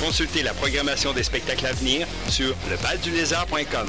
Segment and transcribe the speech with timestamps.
[0.00, 3.86] Consultez la programmation des spectacles à venir sur levaldulézard.com.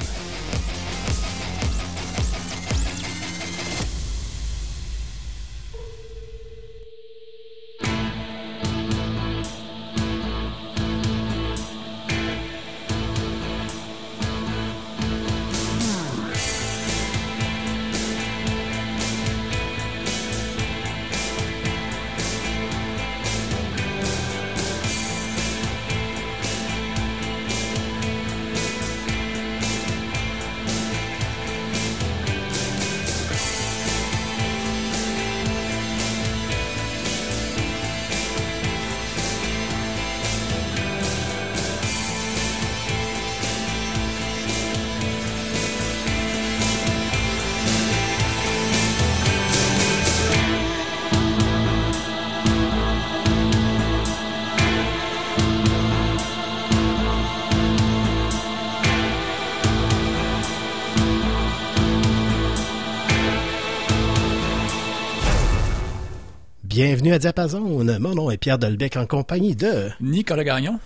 [67.06, 67.59] Bienvenue à Diapason.
[68.00, 70.80] Mon nom est Pierre Dolbec en compagnie de Nicolas Gagnon.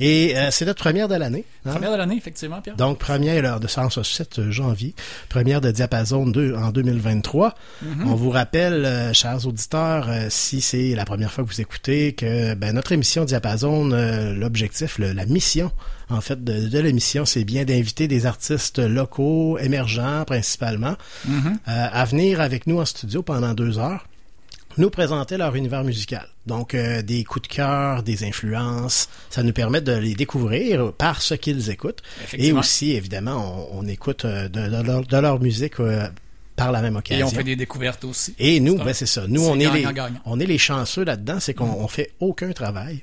[0.00, 1.44] Et euh, c'est notre première de l'année.
[1.66, 1.72] Hein?
[1.72, 2.76] Première de l'année, effectivement, Pierre.
[2.76, 4.94] Donc, première de séance 7 janvier,
[5.28, 7.50] première de Diapason 2 en 2023.
[7.50, 7.88] Mm-hmm.
[8.06, 12.14] On vous rappelle, euh, chers auditeurs, euh, si c'est la première fois que vous écoutez,
[12.14, 13.90] que ben, notre émission Diapason,
[14.34, 15.70] l'objectif, la mission,
[16.08, 20.96] en fait, de, l'émission, c'est bien d'inviter des artistes locaux, émergents principalement,
[21.28, 21.58] mm-hmm.
[21.66, 24.06] à venir avec nous en studio pendant deux heures
[24.78, 26.28] nous présenter leur univers musical.
[26.46, 31.22] Donc, euh, des coups de cœur, des influences, ça nous permet de les découvrir par
[31.22, 32.02] ce qu'ils écoutent.
[32.34, 36.06] Et aussi, évidemment, on, écoute euh, de, leur, musique euh,
[36.54, 37.26] par la même occasion.
[37.26, 38.34] Et on fait des découvertes aussi.
[38.38, 39.26] Et nous, ben c'est ça.
[39.26, 39.86] Nous, on est, les,
[40.24, 41.88] on est les chanceux là-dedans, c'est qu'on mm.
[41.88, 43.02] fait aucun travail.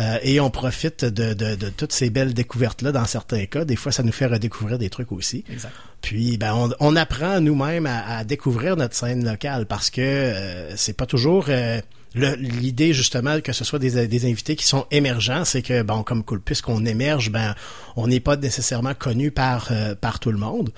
[0.00, 3.64] Euh, et on profite de, de, de toutes ces belles découvertes-là dans certains cas.
[3.64, 5.44] Des fois, ça nous fait redécouvrir des trucs aussi.
[5.50, 5.72] Exact.
[6.00, 10.76] Puis, ben, on, on apprend nous-mêmes à, à, découvrir notre scène locale parce que euh,
[10.76, 11.46] c'est pas toujours...
[11.48, 11.80] Euh,
[12.14, 16.24] l'idée justement que ce soit des, des invités qui sont émergents, c'est que bon comme
[16.24, 17.54] puisqu'on émerge, ben
[17.94, 20.70] on n'est pas nécessairement connu par euh, par tout le monde.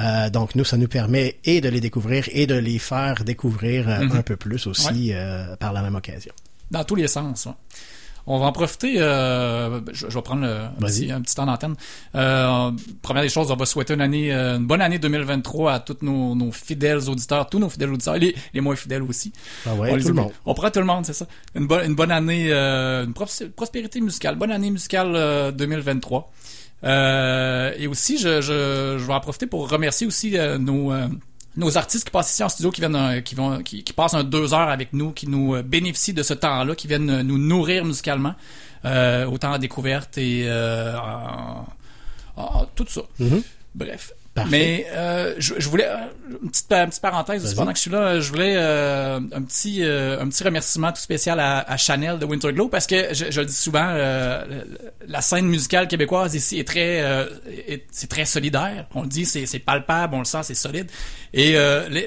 [0.00, 3.86] Euh, donc nous ça nous permet et de les découvrir et de les faire découvrir
[3.86, 4.16] mm-hmm.
[4.16, 5.12] un peu plus aussi
[5.60, 6.32] par la même occasion.
[6.72, 7.46] Dans tous les sens.
[8.26, 8.94] On va en profiter.
[8.98, 11.74] Euh, je, vais prendre un, petit, un, petit, temps d'antenne.
[12.14, 12.70] Euh,
[13.02, 15.98] première des choses, on va souhaiter une année, euh, une bonne année 2023 à tous
[16.02, 19.32] nos, nos, fidèles auditeurs, tous nos fidèles auditeurs, les, les moins fidèles aussi.
[19.66, 20.32] Ah ouais, on tout le monde.
[20.46, 21.26] On prend tout le monde, c'est ça.
[21.54, 26.30] Une, bonne une bonne année, euh, une prospérité musicale, bonne année musicale 2023.
[26.84, 30.92] Euh, et aussi, je, je, je, vais en profiter pour remercier aussi nos
[31.56, 34.24] nos artistes qui passent ici en studio, qui viennent, euh, qui vont, qui, passent un
[34.24, 37.38] deux heures avec nous, qui nous euh, bénéficient de ce temps-là, qui viennent euh, nous
[37.38, 38.34] nourrir musicalement,
[38.84, 40.48] euh, autant en découverte et
[42.36, 43.02] en, tout ça.
[43.20, 43.42] Mm-hmm.
[43.74, 44.12] Bref.
[44.50, 45.96] Mais euh, je, je, voulais euh,
[46.42, 49.82] une petite, une petite parenthèse pendant que je suis là, je voulais euh, un petit
[49.82, 53.40] euh, un petit remerciement tout spécial à, à Chanel de Winterglow parce que je, je
[53.40, 54.64] le dis souvent, euh,
[55.06, 57.04] la scène musicale québécoise ici est très
[57.90, 58.86] c'est très solidaire.
[58.94, 60.90] On le dit, c'est palpable, on le sent, c'est solide.
[61.34, 61.54] Et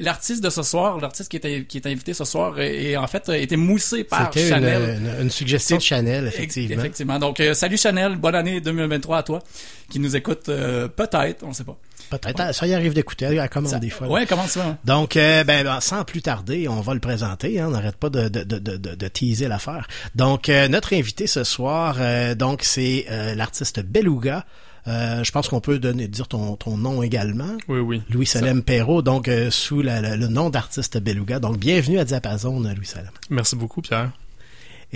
[0.01, 3.29] l'artiste de ce soir, l'artiste qui est qui est invité ce soir, est, en fait
[3.29, 4.99] été moussé par Chanel.
[4.99, 6.79] Une, une, suggestion de Chanel, effectivement.
[6.79, 7.19] Effectivement.
[7.19, 9.43] Donc salut Chanel, bonne année 2023 à toi
[9.89, 11.77] qui nous écoute peut-être, on ne sait pas.
[12.09, 12.53] Peut-être.
[12.53, 13.25] Ça y arrive d'écouter.
[13.25, 14.07] Elle commande des fois.
[14.09, 14.77] Oui, comment ça?
[14.85, 17.59] Donc, euh, ben, ben, sans plus tarder, on va le présenter.
[17.59, 19.87] Hein, on n'arrête pas de, de, de, de, de teaser l'affaire.
[20.15, 23.05] Donc, euh, notre invité ce soir, euh, donc c'est
[23.35, 24.45] l'artiste Beluga.
[24.85, 27.57] je pense qu'on peut donner dire ton, ton nom également.
[27.67, 28.01] Oui, oui.
[28.09, 31.39] Louis Salem Perrault, donc sous le nom d'artiste Beluga.
[31.39, 33.11] Donc, bienvenue à Diapason, Louis Salem.
[33.29, 34.11] Merci beaucoup, Pierre.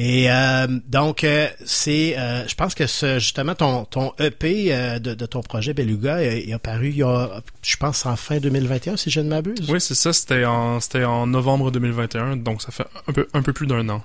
[0.01, 4.69] Et euh, donc euh, c'est, euh, je pense que ce, justement ton ton EP
[5.01, 8.37] de, de, ton projet Beluga il, a paru il y a, je pense en fin
[8.37, 9.69] 2021 si je ne m'abuse.
[9.69, 13.41] Oui c'est ça, c'était en c'était en novembre 2021, donc ça fait un peu un
[13.41, 14.01] peu plus d'un an.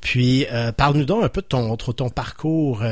[0.00, 0.46] Puis
[0.76, 2.82] parle-nous donc un peu de ton ton parcours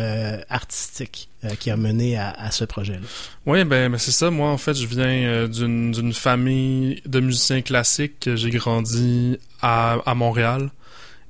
[0.49, 1.29] artistique
[1.59, 3.01] qui a mené à, à ce projet-là.
[3.47, 4.31] Oui, ben, ben c'est ça.
[4.31, 8.29] Moi, en fait, je viens d'une d'une famille de musiciens classiques.
[8.35, 10.71] J'ai grandi à, à Montréal.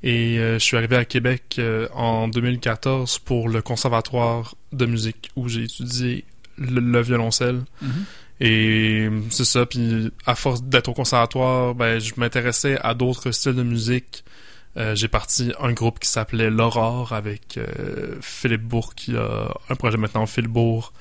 [0.03, 5.31] Et euh, je suis arrivé à Québec euh, en 2014 pour le conservatoire de musique
[5.37, 6.25] où j'ai étudié
[6.59, 7.63] le, violoncelle.
[7.83, 7.89] Mm-hmm.
[8.41, 9.65] Et c'est ça.
[9.65, 14.25] Puis à force d'être au conservatoire, ben je m'intéressais à d'autres styles de musique.
[14.77, 17.59] Euh, j'ai parti un groupe qui s'appelait l'Aurore avec
[18.21, 20.93] Philippe Bourg qui a un projet maintenant Philbourg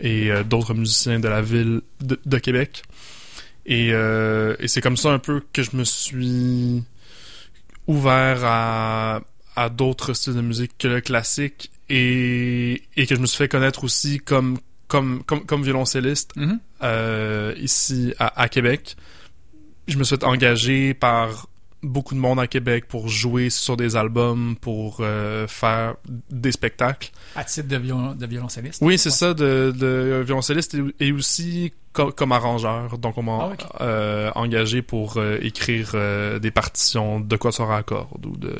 [0.00, 2.84] et d'autres musiciens de la ville de, Québec.
[3.66, 6.84] Et, et c'est comme ça un peu que je me suis
[7.88, 9.20] ouvert à,
[9.56, 13.48] à d'autres styles de musique que le classique et, et que je me suis fait
[13.48, 16.58] connaître aussi comme comme comme, comme violoncelliste mm-hmm.
[16.82, 18.96] euh, ici à, à, Québec.
[19.88, 21.48] Je me suis fait engager par
[21.82, 25.96] beaucoup de monde à Québec pour jouer sur des albums, pour euh, faire
[26.30, 27.10] des spectacles.
[27.36, 28.82] À titre de, violon, de violoncelliste?
[28.82, 32.98] Oui, c'est ça, de, de violoncelliste et, aussi comme arrangeur.
[32.98, 35.94] Donc, on m'a ah, euh, engagé pour euh, écrire
[36.40, 38.54] des partitions de quoi à cordes ou de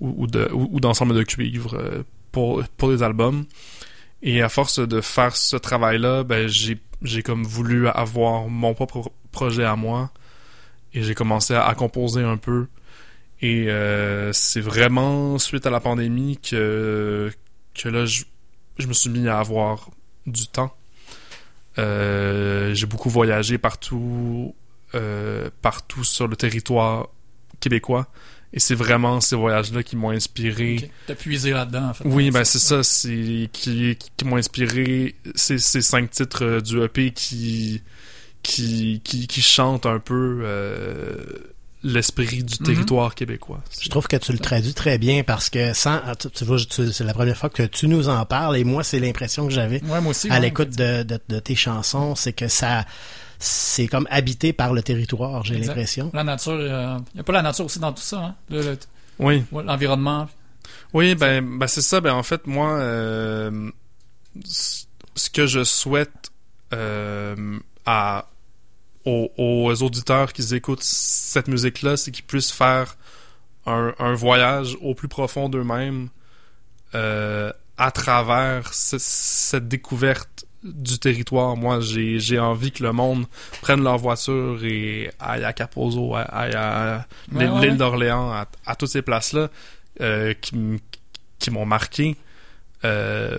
[0.00, 3.44] ou, de ou, d'ensemble de cuivre pour pour des albums.
[4.22, 9.12] Et à force de faire ce travail-là, ben j'ai j'ai comme voulu avoir mon propre
[9.30, 10.10] projet à moi
[10.94, 12.68] et j'ai commencé à, composer un peu.
[13.42, 17.30] Et euh, c'est vraiment suite à la pandémie que,
[17.74, 18.24] que là, je,
[18.78, 19.90] je me suis mis à avoir
[20.26, 20.74] du temps.
[21.78, 24.54] Euh, j'ai beaucoup voyagé partout,
[24.94, 27.08] euh, partout sur le territoire
[27.58, 28.06] québécois.
[28.52, 30.76] Et c'est vraiment ces voyages-là qui m'ont inspiré.
[30.76, 30.90] Okay.
[31.08, 32.04] T'as puisé là-dedans, en fait.
[32.06, 37.10] Oui, ben c'est ça, c'est qui, qui m'ont inspiré ces, ces cinq titres du EP
[37.10, 37.82] qui
[38.44, 41.16] qui, qui, qui chante un peu euh,
[41.82, 42.66] l'esprit du mhm.
[42.66, 43.62] territoire québécois.
[43.80, 46.00] Je trouve que tu le traduis très bien parce que sans,
[46.32, 49.46] tu, vois, c'est la première fois que tu nous en parles et moi c'est l'impression
[49.46, 49.82] que j'avais
[50.30, 52.84] à l'écoute de, de, tes chansons, c'est que ça
[53.38, 56.10] c'est comme habité par le territoire, j'ai l'impression.
[56.14, 58.34] La nature, il euh, n'y a pas la nature aussi dans tout ça, hein?
[58.48, 58.78] Le,
[59.18, 59.42] oui.
[59.52, 60.28] L'environnement.
[60.92, 62.00] Oui, ben, ben c'est ça.
[62.00, 63.70] Ben en fait, moi, euh,
[64.44, 66.30] ce que je souhaite
[67.86, 68.26] à
[69.04, 72.96] aux, auditeurs qui écoutent cette musique-là, c'est qu'ils puissent faire
[73.66, 76.08] un, voyage au plus profond d'eux-mêmes
[76.94, 81.56] euh, à travers cette découverte du territoire.
[81.56, 83.26] Moi, j'ai envie que le monde
[83.60, 88.32] prenne leur voiture et aille à Capozo, aille à l'île d'Orléans,
[88.66, 89.48] à, toutes ces places-là
[90.00, 90.80] euh, qui,
[91.38, 92.16] qui m'ont marqué.
[92.84, 93.38] Euh,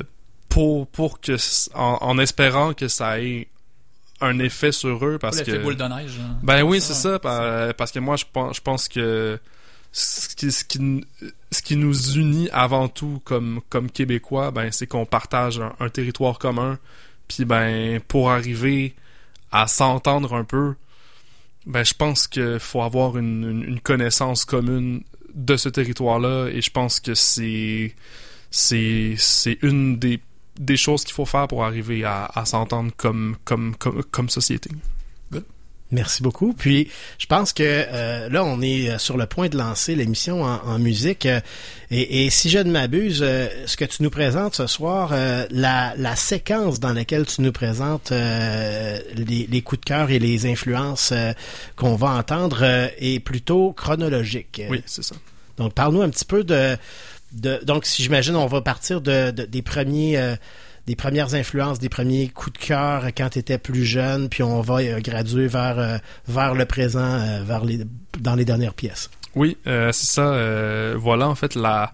[0.49, 1.35] pour, pour que,
[1.75, 3.47] en, en, espérant que ça ait
[4.21, 6.19] un effet sur eux parce que boule de neige.
[6.19, 6.37] Hein.
[6.41, 9.39] Ben oui, c'est ça parce que moi je pense je pense que
[9.91, 11.05] ce qui, ce qui,
[11.51, 16.37] ce qui nous unit avant tout comme comme québécois ben c'est qu'on partage un, territoire
[16.37, 16.77] commun
[17.29, 18.93] puis ben pour arriver
[19.53, 20.75] à s'entendre un peu
[21.65, 25.01] ben je pense qu'il faut avoir une, une, connaissance commune
[25.33, 27.95] de ce territoire là et je pense que c'est
[28.51, 30.19] c'est c'est une des
[30.59, 34.69] des choses qu'il faut faire pour arriver à, s'entendre comme, comme, comme, comme société.
[35.91, 36.53] Merci beaucoup.
[36.53, 40.79] Puis, je pense que euh, là, on est sur le point de lancer l'émission en,
[40.79, 41.27] musique.
[41.27, 41.39] Euh,
[41.91, 45.13] et, si je ne m'abuse, euh, ce que tu nous présentes ce soir,
[45.51, 50.47] la, la, séquence dans laquelle tu nous présentes les, les, coups de cœur et les
[50.47, 51.13] influences
[51.75, 52.63] qu'on va entendre
[52.97, 54.61] est plutôt chronologique.
[54.69, 55.15] Oui, c'est ça.
[55.57, 56.75] Donc, parle-nous un petit peu de
[57.35, 60.35] donc, si j'imagine, on va partir de, des premiers euh,
[60.87, 64.61] des premières influences, des premiers coups de cœur quand tu étais plus jeune, puis on
[64.61, 65.97] va euh, graduer vers euh,
[66.27, 67.81] vers le présent, vers les
[68.19, 69.09] dans les dernières pièces.
[69.35, 70.95] Oui, c'est ça.
[70.95, 71.91] voilà, en fait, la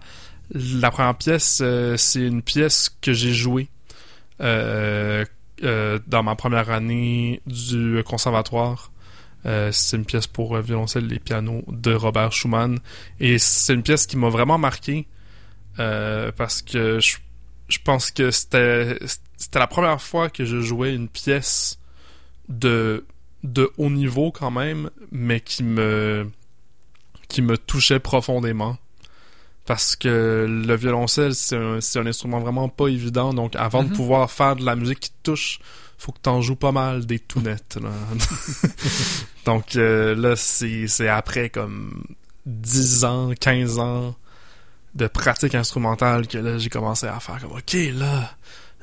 [0.54, 1.62] la première pièce,
[1.96, 3.68] c'est une pièce que j'ai jouée
[4.38, 5.24] dans
[6.22, 8.92] ma première année du conservatoire.
[9.44, 12.78] c'est une pièce pour violoncelle et piano de Robert Schumann.
[13.18, 15.08] Et c'est une pièce qui m'a vraiment marqué
[15.78, 17.16] euh, parce que je,
[17.68, 18.98] je pense que c'était
[19.54, 21.78] la première fois que je jouais une pièce
[22.48, 23.04] de
[23.42, 26.30] de haut niveau quand même, mais qui me
[27.28, 28.76] qui me touchait profondément
[29.64, 33.96] parce que le violoncelle c'est un, un, instrument vraiment pas évident donc avant de mm-hmm.
[33.96, 35.60] pouvoir faire de la musique qui te touche
[35.98, 37.22] faut que t'en joues pas mal des
[37.80, 37.90] là.
[39.44, 42.04] donc euh, là c'est après comme
[42.46, 44.16] 10 ans 15 ans
[44.94, 48.34] de pratique instrumentale que là j'ai commencé à faire comme ok là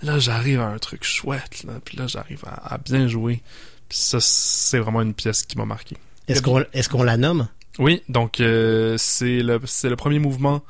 [0.02, 3.42] là j'arrive à un truc chouette là puis là j'arrive à, bien jouer
[3.88, 5.98] puis ça c'est vraiment une pièce qui m'a marqué
[6.28, 7.48] est-ce qu'on est-ce qu'on la nomme?
[7.78, 10.64] Oui donc euh, c'est le c'est le premier mouvement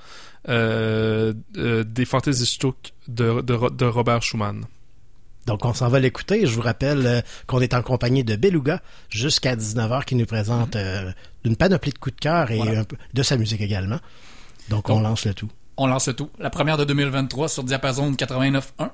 [0.48, 2.60] euh, euh des Fantasy
[3.08, 4.66] de, de, de Robert Schumann
[5.50, 6.46] donc, on s'en va l'écouter.
[6.46, 10.76] Je vous rappelle euh, qu'on est en compagnie de Beluga jusqu'à 19h qui nous présente
[10.76, 11.14] mm-hmm.
[11.44, 14.00] une panoplie de coups de cœur et un peu de sa musique également.
[14.70, 15.50] Donc, on lance le tout.
[15.78, 16.30] On lance le tout.
[16.40, 18.90] La première de 2023 sur Diapason 89.1.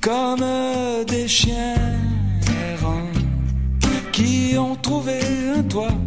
[0.00, 0.44] Comme
[1.06, 1.74] des chiens
[2.72, 3.12] errants
[4.12, 5.18] qui ont trouvé
[5.56, 5.98] un toit.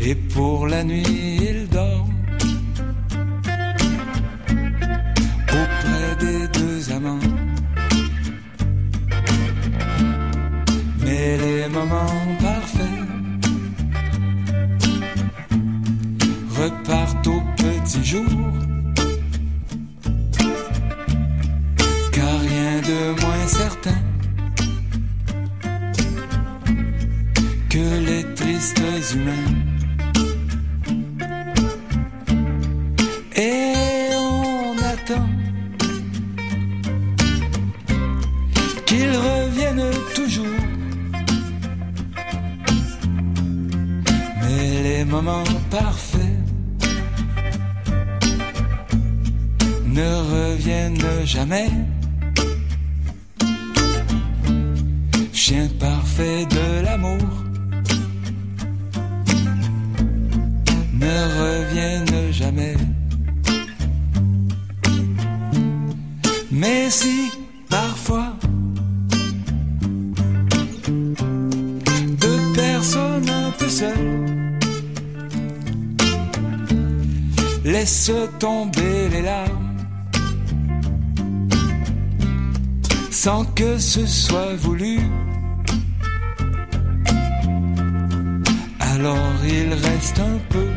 [0.00, 2.10] Et pour la nuit, ils dorment
[5.48, 7.28] auprès des deux amants.
[11.04, 12.86] Mais les moments parfaits
[16.56, 18.71] repartent au petit jour.
[23.20, 24.00] Moins certain
[27.68, 28.82] que les tristes
[29.14, 29.50] humains.
[33.36, 35.28] Et on attend
[38.86, 40.60] qu'ils reviennent toujours.
[44.42, 46.36] Mais les moments parfaits
[49.86, 51.68] ne reviennent jamais.
[56.22, 57.28] De l'amour
[60.92, 62.76] ne reviennent jamais.
[66.50, 67.30] Mais si
[67.68, 68.36] parfois
[72.24, 74.48] deux personnes un peu seules
[77.64, 79.72] laissent tomber les larmes
[83.10, 84.98] sans que ce soit voulu.
[89.44, 90.68] Il reste un peu,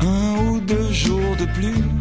[0.00, 1.97] un ou deux jours de plus.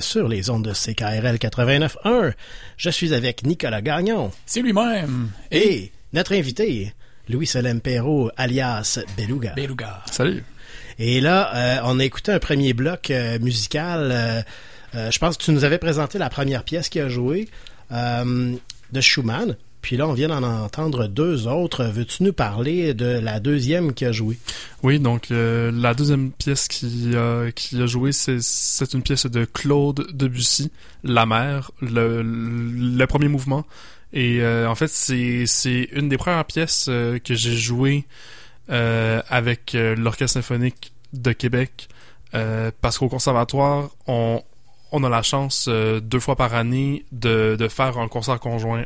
[0.00, 2.32] Sur les ondes de CKRL 89.1.
[2.76, 5.30] Je suis avec Nicolas Gagnon C'est lui-même.
[5.50, 6.92] et notre invité,
[7.28, 9.52] Louis-Solem Perrault, alias Beluga.
[9.54, 10.02] Beluga.
[10.10, 10.42] Salut.
[10.98, 14.10] Et là, euh, on a écouté un premier bloc euh, musical.
[14.12, 14.42] euh,
[14.94, 17.48] euh, je pense que tu nous avais présenté la première pièce qui a joué
[17.92, 18.54] euh,
[18.92, 19.56] de Schumann.
[19.82, 21.84] Puis là, on vient d'en entendre deux autres.
[21.84, 24.38] Veux-tu nous parler de la deuxième qui a joué?
[24.82, 29.44] Oui, donc euh, la deuxième pièce qui, a qui a joué, c'est, une pièce de
[29.44, 30.70] Claude Debussy,
[31.02, 33.64] La mer, le, premier mouvement.
[34.12, 38.04] Et euh, en fait, c'est, une des premières pièces euh, que j'ai jouées
[38.70, 41.88] euh, avec euh, l'Orchestre symphonique de Québec.
[42.34, 44.42] Euh, parce qu'au conservatoire, on,
[44.92, 48.84] a la chance euh, deux fois par année de faire un concert conjoint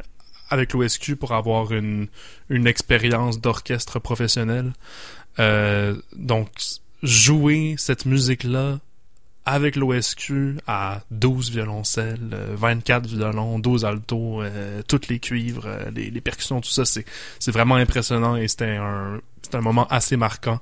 [0.54, 2.06] avec l'OSQ pour avoir une,
[2.48, 4.72] une expérience d'orchestre professionnel.
[5.38, 6.48] Euh, donc,
[7.02, 8.78] jouer cette musique-là
[9.46, 15.90] avec l'OSQ à 12 violoncelles, euh, 24 violons, 12 altos, euh, toutes les cuivres, euh,
[15.94, 17.04] les, les percussions, tout ça, c'est,
[17.38, 20.60] c'est vraiment impressionnant et c'était un, c'était un moment assez marquant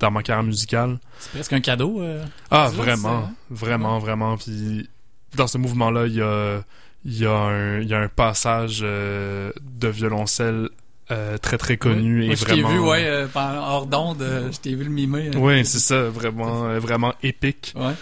[0.00, 0.98] dans ma carrière musicale.
[1.20, 2.00] C'est presque un cadeau.
[2.02, 3.32] euh, Ah, vraiment, hein?
[3.50, 4.36] vraiment, vraiment.
[4.36, 4.88] Puis
[5.36, 6.60] dans ce mouvement-là, il y a,
[7.04, 10.68] il y, a un, il y a un passage euh, de violoncelle
[11.10, 12.56] euh, très très connu et Moi, vraiment.
[12.56, 15.30] Je t'ai vu, ouais, euh, hors d'onde, je t'ai vu le mimer.
[15.36, 17.74] Oui, c'est ça, vraiment, vraiment épique.
[17.76, 17.94] Ouais.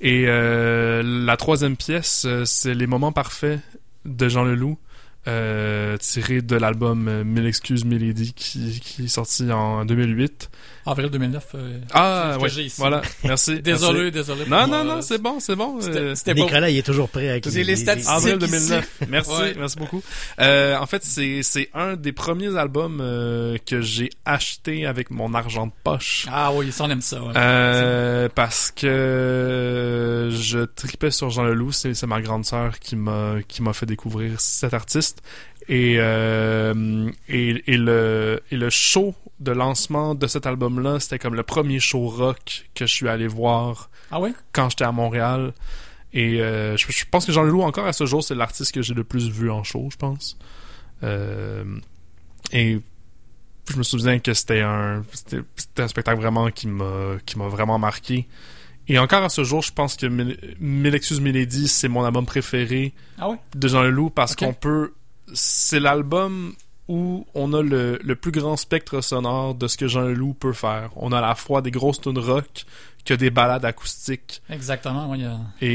[0.00, 3.60] Et la troisième pièce, c'est Les Moments Parfaits
[4.04, 4.78] de Jean Leloup,
[5.24, 10.50] tiré de l'album Mille Excuses, Milady, qui, qui est sorti en 2008.
[10.86, 11.44] Avril 2009.
[11.54, 12.74] euh, Ah, ouais, ici.
[12.78, 13.60] voilà, merci.
[13.62, 14.12] Désolé, merci.
[14.12, 14.44] désolé.
[14.44, 15.80] pour Non, moi, non, non, euh, c'est bon, c'est bon.
[15.80, 16.40] C'était euh, c'était pas...
[16.42, 18.14] Nicolas, il est toujours prêt avec J'ai les statistiques.
[18.14, 18.68] Avril ici.
[18.68, 18.90] 2009.
[19.08, 19.54] Merci, Ouais.
[19.58, 20.02] merci beaucoup.
[20.40, 25.34] Euh, en fait, c'est c'est un des premiers albums euh, que j'ai acheté avec mon
[25.34, 26.26] argent de poche.
[26.30, 27.20] Ah oui, ça, on aime ça.
[27.22, 27.32] ouais.
[27.36, 33.36] Euh, parce que je tripais sur Jean Leloup, c'est c'est ma grande sœur qui m'a
[33.48, 35.22] qui m'a fait découvrir cet artiste
[35.68, 41.18] et euh, et, et le et le show de lancement de cet album là, c'était
[41.18, 44.30] comme le premier show rock que je suis allé voir Ah oui?
[44.52, 45.52] quand j'étais à Montréal
[46.12, 48.80] et euh, je, je pense que Jean Leloup encore à ce jour c'est l'artiste que
[48.82, 50.38] j'ai le plus vu en show, je pense.
[51.02, 51.64] Euh,
[52.52, 52.80] et
[53.70, 57.48] je me souviens que c'était un c'était c'était un spectacle vraiment qui m'a qui m'a
[57.48, 58.28] vraiment marqué.
[58.88, 62.94] Et encore à ce jour, je pense que Mille Excuses Milady, c'est mon album préféré
[63.18, 63.36] Ah oui?
[63.56, 64.92] de Jean Leloup parce qu'on peut
[65.32, 66.54] c'est l'album
[66.88, 70.52] où on a le, le plus grand spectre sonore de ce que Jean Leloup peut
[70.52, 70.90] faire.
[70.96, 72.64] On a à la fois des grosses tunes rock
[73.04, 74.42] que des ballades acoustiques.
[74.50, 75.24] Exactement, oui.
[75.60, 75.68] Et,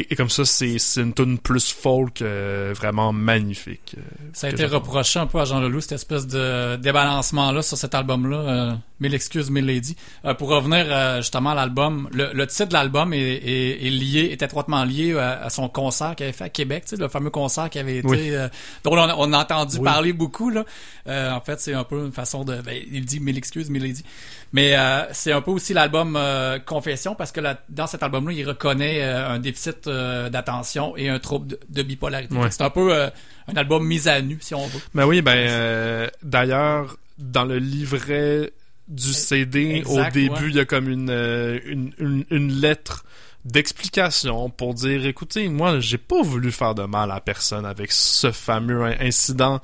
[0.00, 3.96] et, et comme ça, c'est une tune plus folk euh, vraiment magnifique.
[3.98, 4.00] euh,
[4.32, 7.94] Ça a été reproché un peu à Jean Leloup, cette espèce de débalancement-là sur cet
[7.94, 9.96] album-là, euh, Mille excuses, Mille lady.
[10.24, 13.90] Euh, pour revenir euh, justement à l'album, le, le titre de l'album est, est, est
[13.90, 17.02] lié, est étroitement lié à, à son concert qu'il avait fait à Québec, tu sais,
[17.02, 18.30] le fameux concert qui avait été, Oui.
[18.30, 18.48] euh,
[18.84, 19.84] dont on a, on a entendu Oui.
[19.84, 20.50] parler beaucoup.
[20.50, 20.64] Là.
[21.06, 23.82] Euh, en fait, c'est un peu une façon de, ben, il dit Mille excuses, Mille
[23.82, 24.04] lady.
[24.52, 28.46] Mais euh, c'est un peu aussi l'album euh, Confession parce que dans cet album-là, il
[28.48, 32.34] reconnaît euh, un déficit euh, d'attention et un trouble de, de bipolarité.
[32.50, 33.08] C'est un peu euh,
[33.46, 34.80] un album mis à nu, si on veut.
[34.94, 38.52] Ben oui, ben euh, d'ailleurs, dans le livret
[38.88, 40.48] du CD, Exact, au début, ouais.
[40.50, 43.04] il y a comme une, euh, une, une, une lettre
[43.44, 48.30] d'explication pour dire écoutez, moi, j'ai pas voulu faire de mal à personne avec ce
[48.32, 49.60] fameux in- incident.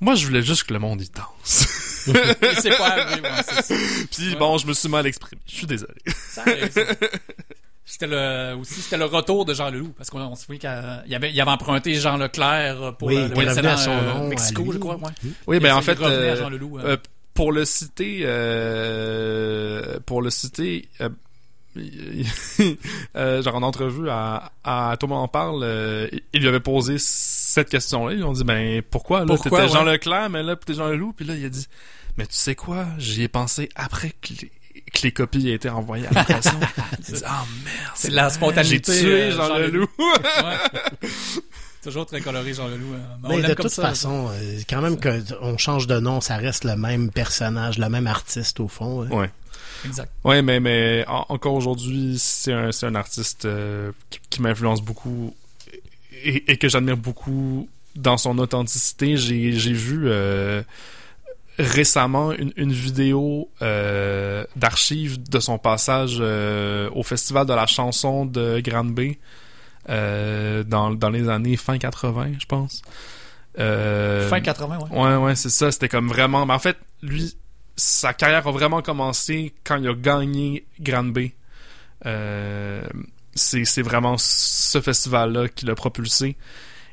[0.00, 1.66] Moi, je voulais juste que le monde y danse.
[2.06, 3.74] C'est pas arrivé, ouais, c'est ça.
[4.10, 4.36] Puis Ouais.
[4.36, 5.42] bon, je me suis mal exprimé.
[5.46, 5.92] Je suis désolé.
[6.06, 6.80] Ça arrive, ça.
[7.84, 10.58] C'était le aussi c'était le retour de Jean Leloup parce qu'on on se souvient
[11.04, 14.14] qu'il avait il avait emprunté Jean Leclerc pour Oui, le, le précédent à son euh,
[14.14, 15.10] nom, Mexico je crois ouais.
[15.48, 16.96] Oui, Et ben en il fait, revenait à euh, Jean Leloup, euh.
[17.40, 21.08] Pour le citer, euh, pour le citer, euh,
[23.16, 27.70] euh, genre en entrevue à, à Thomas en parle, euh, il lui avait posé cette
[27.70, 28.12] question-là.
[28.12, 29.24] Ils ont dit ben pourquoi là?
[29.24, 29.84] Pourquoi, t'étais Jean.
[29.84, 31.66] Leclerc, mais là t'es Jean Leloup, puis là il a dit
[32.18, 34.52] mais tu sais quoi, j'y ai pensé après que les,
[34.92, 36.60] que les copies aient été envoyées à l'impression.
[36.98, 39.88] il dit ah merde, C'est la spontanéité, J'ai tué Jean, Jean Leloup.
[41.82, 42.94] Toujours très coloré Jean Leloup.
[43.24, 43.82] on Mais de comme toute ça.
[43.88, 48.06] façon, euh, quand même qu'on change de nom, ça reste le même personnage, le même
[48.06, 49.02] artiste au fond.
[49.02, 49.08] hein.
[49.10, 49.30] Ouais.
[49.86, 50.12] Exact.
[50.24, 54.82] Ouais, mais, mais en- encore aujourd'hui, c'est un, c'est un artiste euh, qui, qui m'influence
[54.82, 55.34] beaucoup
[56.22, 57.66] et, et que j'admire beaucoup
[57.96, 59.16] dans son authenticité.
[59.16, 60.62] J'ai j'ai vu euh,
[61.58, 68.26] récemment une, une vidéo euh, d'archives de son passage euh, au Festival de la chanson
[68.26, 69.18] de Grande Bay
[69.88, 72.82] euh, dans, dans les années fin 80, je pense.
[73.58, 74.98] Euh, Fin 80 ouais.
[74.98, 75.72] Ouais, ouais, c'est ça.
[75.72, 76.46] C'était comme vraiment.
[76.46, 77.36] Mais en fait, lui,
[77.76, 81.34] sa carrière a vraiment commencé quand il a gagné Grande Bay.
[82.06, 82.82] Euh,
[83.34, 86.36] c'est c'est vraiment ce festival-là qui l'a propulsé.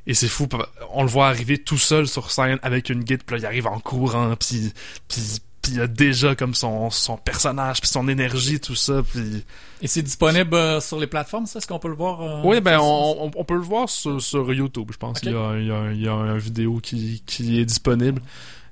[0.08, 0.48] Et c'est fou,
[0.92, 3.68] on le voit arriver tout seul sur scène avec une guide, puis là, il arrive
[3.68, 4.72] en courant, puis
[5.10, 9.44] puis puis il a déjà comme son, son personnage, puis son énergie, tout ça, puis...
[9.82, 11.60] Et c'est disponible euh, sur les plateformes ça?
[11.60, 14.54] Est-ce qu'on peut le voir euh, Oui, ben on, on, peut le voir sur, sur
[14.54, 15.18] YouTube, je pense.
[15.18, 15.24] Ok.
[15.26, 18.22] Il, y a, il, y a, il y a une vidéo qui, qui est disponible.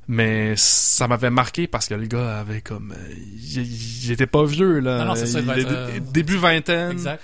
[0.07, 2.93] Mais ça m'avait marqué parce que le gars avait comme...
[2.97, 4.99] euh, Il, il était pas vieux, là.
[5.01, 6.91] Ah non, c'est ça, il être, euh, Début vingtaine.
[6.91, 7.21] Exact.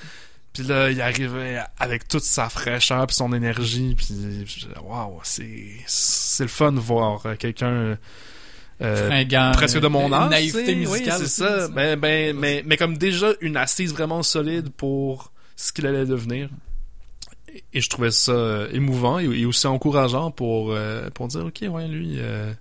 [0.52, 3.96] Puis là, il arrivait avec toute sa fraîcheur puis son énergie.
[3.96, 7.98] Puis waouh, c'est c'est le fun de voir quelqu'un...
[8.82, 10.30] euh, Fringant, presque de mon âge.
[10.30, 11.68] naïveté musicale Oui, c'est ça.
[11.70, 16.50] Ben, ben, mais, mais comme déjà une assise vraiment solide pour ce qu'il allait devenir.
[17.54, 21.46] Et, et je trouvais ça euh, émouvant et, et aussi encourageant pour, euh, pour dire,
[21.46, 22.52] OK, ouais, lui, euh,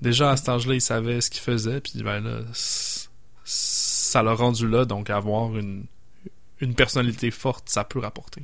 [0.00, 1.80] déjà à cet âge-là, il savait ce qu'il faisait.
[1.80, 2.38] Puis ben là,
[3.44, 4.84] ça l'a rendu là.
[4.84, 5.84] Donc avoir une,
[6.60, 8.42] une personnalité forte, ça peut rapporter.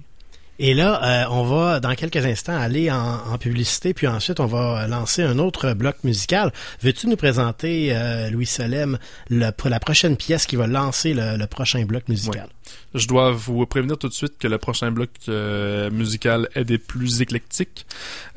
[0.58, 4.86] Et là, euh, on va dans quelques instants aller en, publicité, puis ensuite on va
[4.86, 6.52] lancer un autre bloc musical.
[6.80, 11.84] Veux-tu nous présenter, euh, Louis Solem, le, la prochaine pièce qui va lancer le prochain
[11.84, 12.48] bloc musical?
[12.94, 16.78] Je dois vous prévenir tout de suite que le prochain bloc euh, musical est des
[16.78, 17.86] plus éclectiques.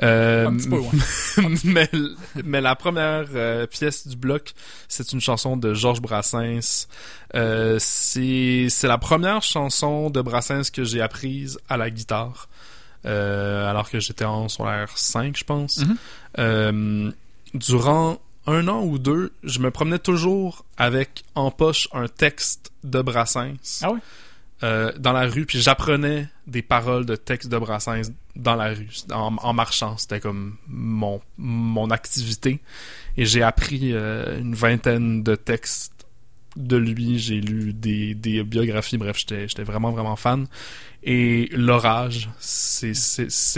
[0.01, 1.55] Euh, Un petit peu, ouais.
[1.63, 1.89] mais,
[2.43, 4.53] mais la première euh, pièce du bloc,
[4.87, 6.87] c'est une chanson de Georges Brassens.
[7.35, 12.47] Euh, c'est c'est la première chanson de Brassens que j'ai apprise à la guitare.
[13.05, 15.83] alors que j'étais en solaire 5, je pense.
[16.35, 17.13] Mm-hmm.
[17.53, 23.01] durant un an ou deux, je me promenais toujours avec en poche un texte de
[23.01, 23.81] Brassens.
[23.81, 23.99] Ah oui?
[24.63, 28.89] Euh, dans la rue, puis j'apprenais des paroles de textes de Brassens dans la rue,
[29.11, 29.97] en, marchant.
[29.97, 32.59] C'était comme mon, mon activité.
[33.17, 36.07] Et j'ai appris euh, une vingtaine de textes
[36.55, 37.19] de lui.
[37.19, 38.97] J'ai lu des, des biographies.
[38.97, 40.47] Bref, j'étais vraiment, vraiment fan.
[41.03, 42.93] Et L'Orage, c'est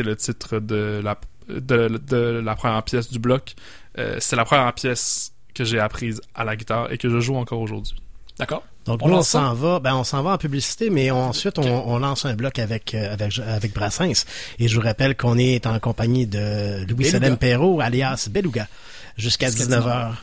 [0.04, 3.56] le titre de la, de, de la première pièce du bloc.
[3.98, 7.36] Euh, c'est la première pièce que j'ai apprise à la guitare et que je joue
[7.36, 7.96] encore aujourd'hui.
[8.38, 8.64] D'accord.
[8.90, 12.34] Donc on, s'en va, ben on s'en va en publicité, mais ensuite on, lance un
[12.34, 14.26] bloc avec euh, avec avec Brassens.
[14.58, 18.68] Et je vous rappelle qu'on est en compagnie de Louis Salem Perrault, alias Beluga,
[19.16, 20.14] jusqu'à 19h.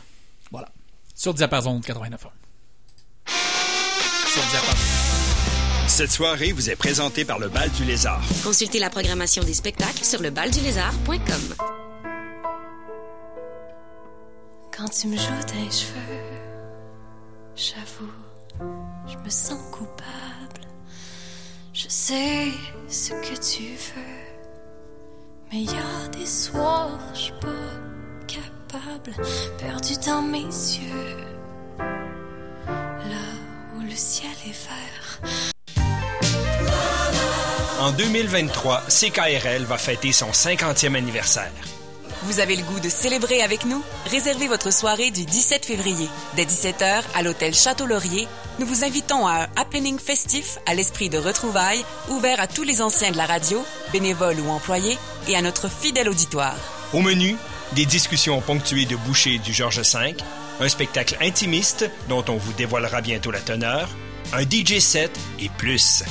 [0.51, 0.67] Voilà.
[1.15, 2.27] Sur Diapason 89
[3.25, 4.77] Sur Diapason.
[5.87, 8.21] Cette soirée vous est présentée par le Bal du Lézard.
[8.43, 11.55] Consultez la programmation des spectacles sur lebaldulézard.com.
[14.75, 16.21] Quand tu me joues tes cheveux,
[17.55, 18.11] j'avoue,
[19.07, 20.67] je me sens coupable.
[21.73, 22.47] Je sais
[22.87, 24.27] ce que tu veux,
[25.51, 27.47] mais y a des soirs, je suis pas
[28.27, 29.13] capable,
[29.59, 31.17] perdu dans mes yeux,
[31.77, 33.27] là
[33.75, 35.21] où le ciel est vert.
[37.79, 41.51] En 2023, CKRL va fêter son 50e anniversaire.
[42.27, 43.81] Vous avez le goût de célébrer avec nous?
[44.11, 46.09] Réservez votre soirée du 17 février.
[46.35, 48.27] Dès 17h, à l'hôtel Château-Laurier,
[48.59, 52.81] nous vous invitons à un happening festif à l'esprit de retrouvailles, ouvert à tous les
[52.81, 53.63] anciens de la radio,
[53.93, 54.97] bénévoles ou employés,
[55.29, 56.57] et à notre fidèle auditoire.
[56.91, 57.37] Au menu,
[57.71, 60.17] des discussions ponctuées de bouchées du Georges V,
[60.59, 63.87] un spectacle intimiste dont on vous dévoilera bientôt la teneur,
[64.33, 66.03] un DJ set et plus.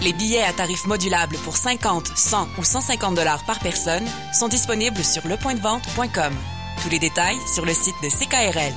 [0.00, 5.04] Les billets à tarif modulable pour 50, 100 ou 150 dollars par personne sont disponibles
[5.04, 6.34] sur lepointdevente.com.
[6.82, 8.74] Tous les détails sur le site de CKRL.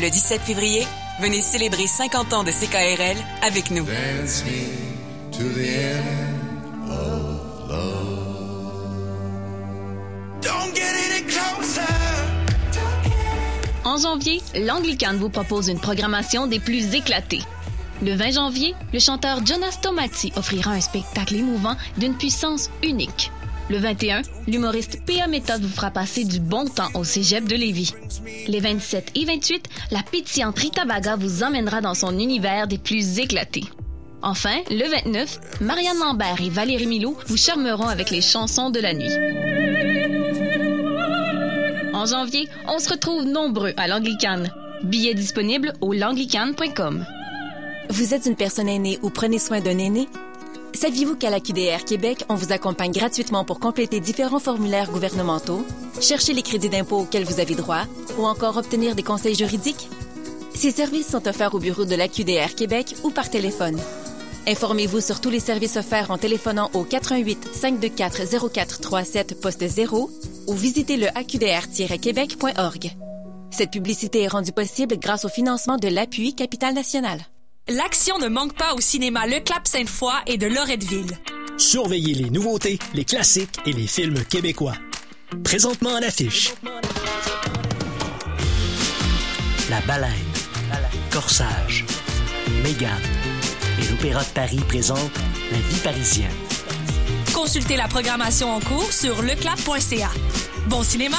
[0.00, 0.86] Le 17 février,
[1.20, 3.86] venez célébrer 50 ans de CKRL avec nous.
[13.84, 17.42] En janvier, l'Anglicane vous propose une programmation des plus éclatées.
[18.02, 23.30] Le 20 janvier, le chanteur Jonas Tomati offrira un spectacle émouvant d'une puissance unique.
[23.70, 25.26] Le 21, l'humoriste P.A.
[25.26, 27.94] Méthode vous fera passer du bon temps au cégep de Lévis.
[28.46, 33.18] Les 27 et 28, la pétillante Rita Baga vous emmènera dans son univers des plus
[33.18, 33.64] éclatés.
[34.22, 38.92] Enfin, le 29, Marianne Lambert et Valérie Milot vous charmeront avec les chansons de la
[38.92, 39.12] nuit.
[41.94, 44.52] En janvier, on se retrouve nombreux à l'Anglicane.
[44.82, 47.06] Billets disponibles au langlicane.com.
[47.90, 50.08] Vous êtes une personne aînée ou prenez soin d'un aîné?
[50.74, 55.64] Saviez-vous qu'à la QDR Québec, on vous accompagne gratuitement pour compléter différents formulaires gouvernementaux,
[56.00, 57.84] chercher les crédits d'impôt auxquels vous avez droit
[58.18, 59.88] ou encore obtenir des conseils juridiques?
[60.54, 63.78] Ces services sont offerts au bureau de la QDR Québec ou par téléphone.
[64.48, 70.10] Informez-vous sur tous les services offerts en téléphonant au 88 524 0437 poste 0
[70.48, 72.96] ou visitez le aqdr-québec.org.
[73.50, 77.20] Cette publicité est rendue possible grâce au financement de l'appui Capital National.
[77.68, 81.18] L'action ne manque pas au cinéma Le Clap Sainte-Foy et de Loretteville.
[81.58, 84.76] Surveillez les nouveautés, les classiques et les films québécois.
[85.42, 86.54] Présentement à l'affiche.
[89.68, 90.12] La baleine,
[91.10, 91.84] Corsage,
[92.62, 93.02] Mégane
[93.82, 95.18] et l'Opéra de Paris présentent
[95.50, 96.30] La vie parisienne.
[97.34, 100.10] Consultez la programmation en cours sur leclap.ca.
[100.68, 101.18] Bon cinéma!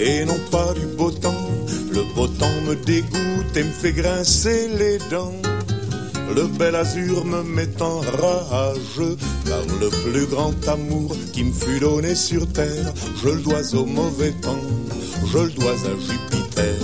[0.00, 1.46] et non pas du beau temps.
[1.92, 5.34] Le beau temps me dégoûte et me fait grincer les dents.
[6.34, 9.02] Le bel azur me met en rage,
[9.46, 12.92] car le plus grand amour qui me fut donné sur terre,
[13.22, 14.64] je le dois au mauvais temps,
[15.26, 16.76] je le dois à Jupiter.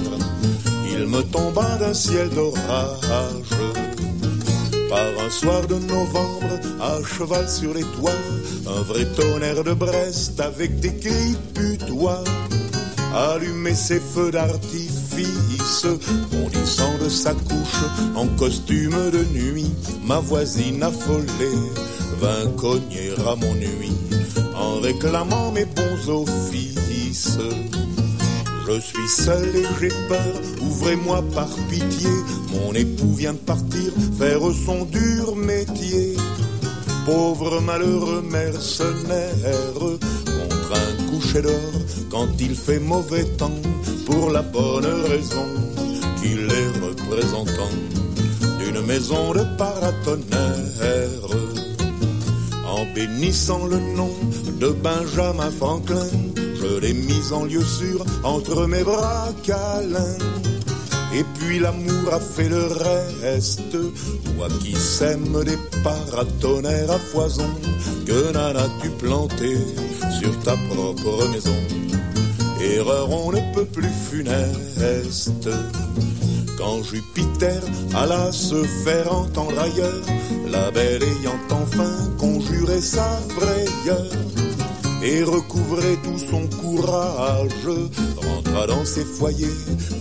[0.90, 3.54] Il me tomba d'un ciel d'orage.
[4.90, 8.10] Par un soir de novembre, à cheval sur les toits,
[8.66, 12.24] un vrai tonnerre de Brest avec des cris putois.
[13.14, 15.86] Allumer ses feux d'artifice,
[16.30, 17.84] bondissant de sa couche
[18.14, 19.72] en costume de nuit,
[20.04, 21.58] ma voisine affolée
[22.20, 23.92] vint cogner à mon nuit
[24.54, 27.38] en réclamant mes bons offices.
[28.68, 32.10] Je suis seul et j'ai peur, ouvrez-moi par pitié.
[32.52, 36.16] Mon époux vient de partir faire son dur métier.
[37.04, 41.05] Pauvre malheureux mercenaire, contre un
[42.10, 43.60] quand il fait mauvais temps,
[44.06, 45.46] pour la bonne raison
[46.20, 47.74] qu'il est représentant
[48.58, 51.28] d'une maison de paratonnerre.
[52.66, 54.10] En bénissant le nom
[54.60, 60.45] de Benjamin Franklin, je l'ai mis en lieu sûr entre mes bras câlins.
[61.16, 62.66] Et puis l'amour a fait le
[63.22, 63.72] reste.
[63.72, 67.50] Toi qui sèmes des paratonnerres à foison,
[68.04, 69.56] que n'en as-tu planté
[70.20, 71.56] sur ta propre maison
[72.60, 75.48] Erreur on ne peut plus funeste.
[76.58, 77.62] Quand Jupiter
[77.94, 80.04] alla se faire entendre ailleurs,
[80.50, 84.35] la belle ayant enfin conjuré sa frayeur
[85.02, 87.68] et recouvrait tout son courage,
[88.16, 89.46] rentra dans ses foyers,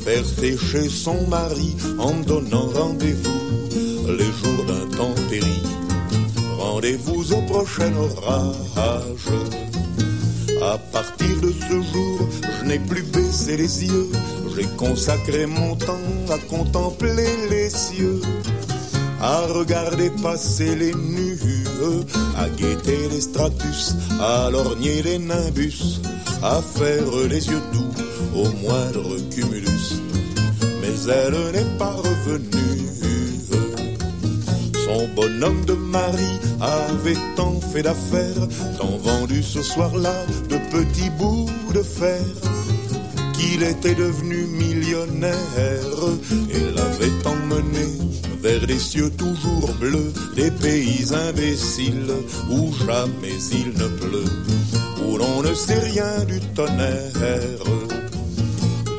[0.04, 5.62] faire sécher son mari en donnant rendez-vous les jours d'un temps péri.
[6.58, 9.30] Rendez-vous au prochain orage.
[10.62, 12.28] À partir de ce jour,
[12.60, 14.10] je n'ai plus baissé les yeux,
[14.56, 18.22] j'ai consacré mon temps à contempler les cieux
[19.22, 21.40] à regarder passer les nues,
[22.38, 26.02] à guetter les stratus, à lorgner les nimbus,
[26.44, 30.02] à faire les yeux doux au moindre cumulus.
[30.82, 32.90] Mais elle n'est pas revenue.
[34.86, 38.48] Son bonhomme de mari avait tant fait d'affaires,
[38.78, 40.14] tant vendu ce soir-là
[40.50, 42.22] de petits bouts de fer
[43.46, 46.00] qu'il était devenu millionnaire
[46.50, 47.86] et l'avait emmené
[48.42, 52.14] vers des cieux toujours bleus, des pays imbéciles
[52.50, 54.34] où jamais il ne pleut,
[55.06, 57.56] où l'on ne sait rien du tonnerre.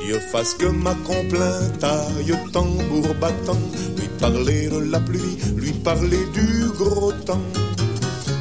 [0.04, 3.62] Dieu fasse que ma complainte aille tambour battant,
[3.96, 7.42] lui parler de la pluie, lui parler du gros temps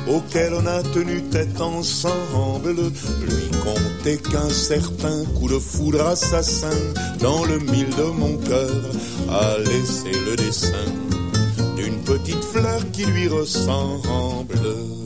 [0.08, 6.78] auquel on a tenu tête ensemble, lui compter qu'un certain coup de foudre assassin
[7.20, 8.82] dans le mille de mon cœur
[9.30, 10.92] a laissé le dessin
[11.76, 15.05] d'une petite fleur qui lui ressemble.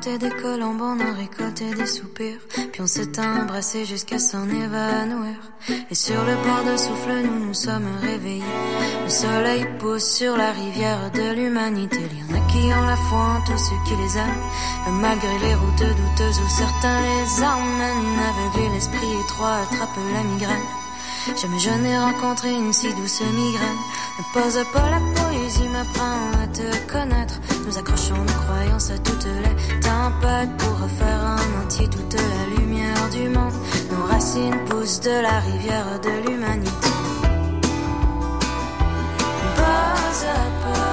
[0.00, 2.38] Des colombes, on a récolté des soupirs,
[2.72, 5.36] puis on s'est embrassé jusqu'à s'en évanouir.
[5.90, 8.42] Et sur le bord de souffle, nous nous sommes réveillés.
[9.04, 11.98] Le soleil pousse sur la rivière de l'humanité.
[12.12, 15.38] Il y en a qui ont la foi en tous ceux qui les aiment, malgré
[15.40, 18.18] les routes douteuses où certains les emmènent.
[18.30, 20.66] Aveugler l'esprit étroit attrape la migraine.
[21.40, 23.78] Jamais je n'ai rencontré une si douce migraine.
[24.18, 27.38] Ne pose pas la poésie, m'apprend à te connaître.
[27.66, 29.26] Nous accrochons nos croyances à toutes
[30.58, 33.52] pour refaire en entier toute la lumière du monde.
[33.90, 36.90] Nos racines poussent de la rivière de l'humanité.
[39.56, 40.89] Pas à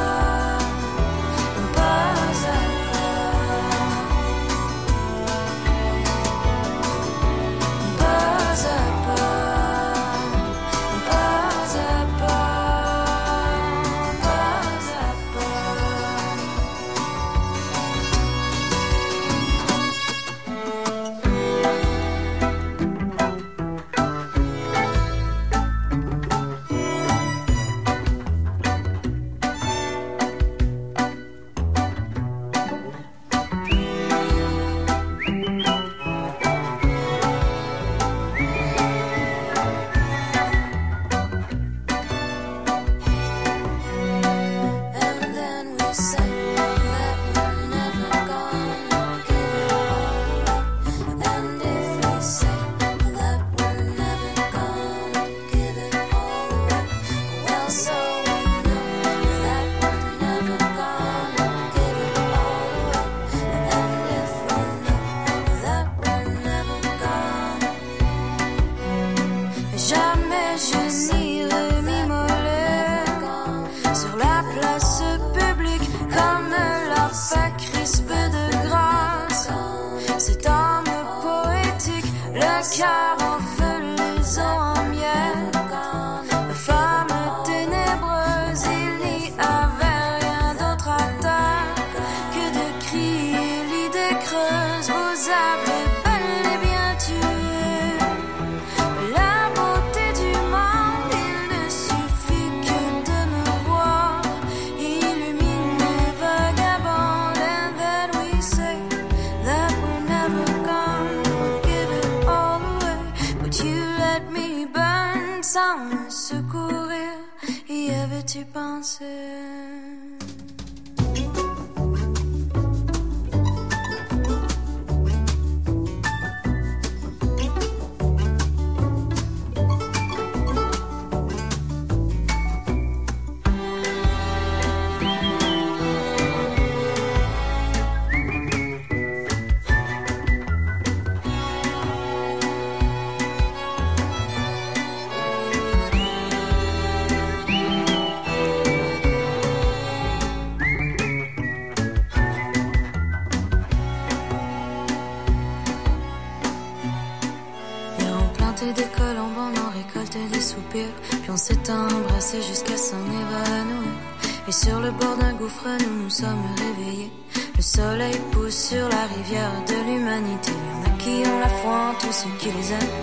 [167.57, 170.51] Le soleil pousse sur la rivière de l'humanité.
[170.53, 172.97] Il y en a qui ont la foi en tous ceux qui les aiment.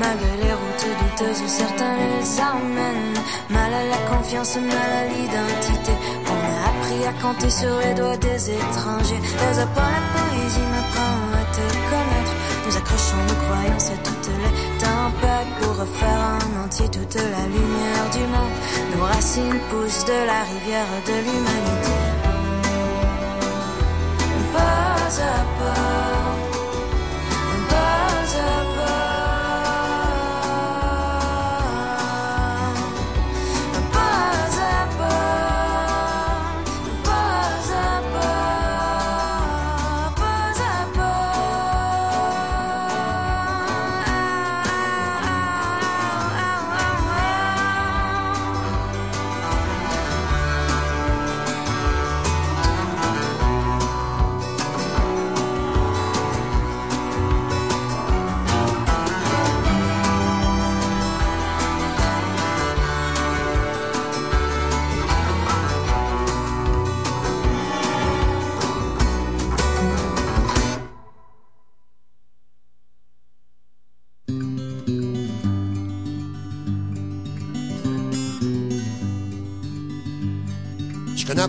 [0.00, 3.22] Malgré les routes douteuses où certains les emmènent.
[3.48, 5.94] Mal à la confiance, mal à l'identité.
[6.26, 9.22] On a appris à compter sur les doigts des étrangers.
[9.22, 12.34] Les pas la poésie m'apprend à te connaître.
[12.66, 18.06] Nous accrochons nos croyances à toutes les tempêtes pour refaire en entier toute la lumière
[18.12, 18.56] du monde.
[18.96, 22.11] Nos racines poussent de la rivière de l'humanité.
[25.14, 25.91] Pas à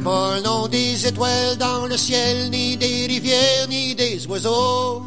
[0.04, 5.04] pas le nom des étoiles dans le ciel, ni des rivières, ni des oiseaux.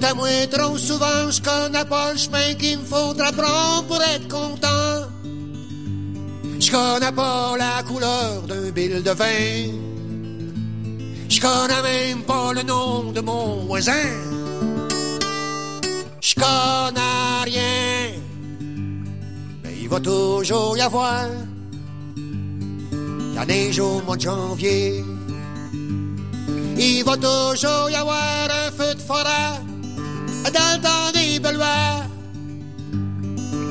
[0.00, 4.28] À moi trop souvent, je connais pas le chemin qu'il me faudra prendre pour être
[4.28, 5.06] content.
[6.58, 9.72] Je connais pas la couleur d'un bill de vin.
[11.28, 14.08] Je connais même pas le nom de mon voisin.
[16.20, 18.12] Je connais rien.
[19.62, 21.26] Mais il va toujours y avoir
[23.38, 25.04] la neige au mois de janvier.
[26.76, 29.54] Il va toujours y avoir un feu de forêt
[30.56, 32.02] dans le temps des belois.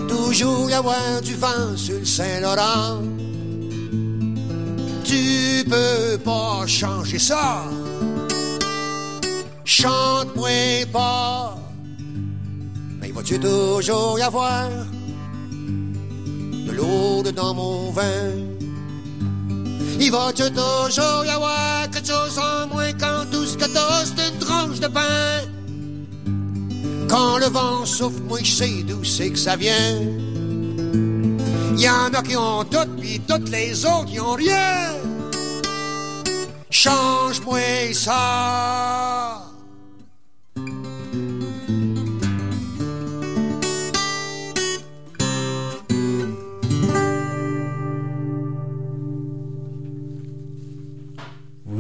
[0.08, 3.02] Toujours y avoir du vent sur le Saint-Laurent.
[5.04, 7.66] Tu peux pas changer ça.
[9.66, 11.58] Chante-moi pas.
[13.02, 14.70] Mais va-tu toujours y avoir
[16.68, 18.57] de l'eau dans mon vin?
[20.00, 24.06] Il va toujours y avoir quelque chose en moins quand tout ce que t'as,
[24.40, 25.42] tranche de pain.
[27.10, 30.02] Quand le vent souffle, moi je sais d'où c'est que ça vient.
[31.78, 34.94] Y en a qui ont tout, puis toutes les autres qui ont rien.
[36.70, 39.47] Change-moi ça.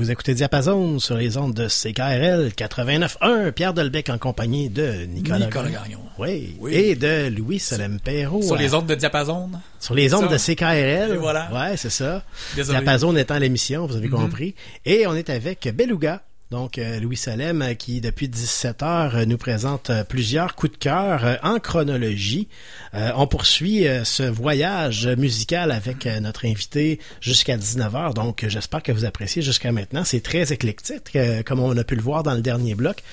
[0.08, 3.52] Vous écoutez Diapason sur les ondes de CKRL 89.1.
[3.52, 6.00] Pierre Delbecq en compagnie de Nicolas, Nicolas Gagnon.
[6.18, 6.56] Oui.
[6.62, 6.74] Oui.
[6.74, 8.42] Et de Louis Solem Perrault.
[8.42, 9.50] Sur à- les ondes de diapason.
[9.82, 11.12] Sur les ondes de CKRL.
[11.12, 11.50] Et voilà.
[11.54, 12.24] Ouais, c'est ça.
[12.56, 12.78] Désolé.
[12.80, 14.14] Diapason étant l'émission, vous avez Mhm.
[14.18, 14.56] compris.
[14.86, 16.22] Et on est avec Beluga.
[16.50, 20.78] Donc, euh, Louis Salem, euh, qui depuis 17 heures euh, nous présente plusieurs coups de
[20.78, 22.48] cœur en chronologie.
[22.94, 28.14] Euh, on poursuit ce voyage musical avec notre invité jusqu'à 19 heures.
[28.14, 30.04] Donc, j'espère que vous appréciez jusqu'à maintenant.
[30.06, 33.04] C'est très éclectique, comme on a pu le voir dans le dernier bloc.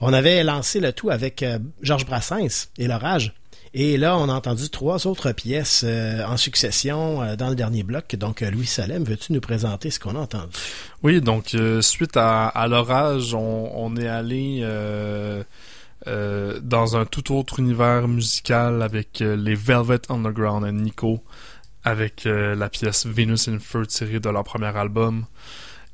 [0.00, 1.44] On avait lancé le tout avec
[1.82, 3.32] Georges Brassens et l'orage.
[3.76, 7.82] Et là, on a entendu trois autres pièces euh, en succession euh, dans le dernier
[7.82, 8.14] bloc.
[8.14, 10.52] Donc, euh, Louis Salem, veux-tu nous présenter ce qu'on a entendu?
[11.02, 14.64] Oui, donc suite à, l'orage, on, est allé
[16.06, 21.22] dans un tout autre univers musical avec les Velvet Underground et Nico,
[21.82, 25.26] avec la pièce Venus in Fur tirée de leur premier album.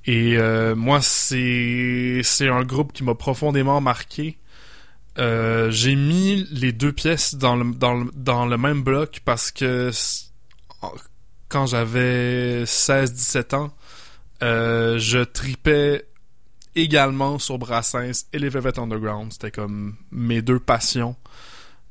[0.05, 0.39] Et
[0.77, 4.37] moi, c'est un groupe qui m'a profondément marqué
[5.21, 9.91] euh, j'ai mis les deux pièces dans le, même bloc parce que
[11.49, 13.75] quand j'avais 16-17 ans,
[14.43, 16.07] euh, je tripais
[16.75, 19.33] également sur Brassens et les Velvet Underground.
[19.33, 21.17] C'était comme mes deux passions.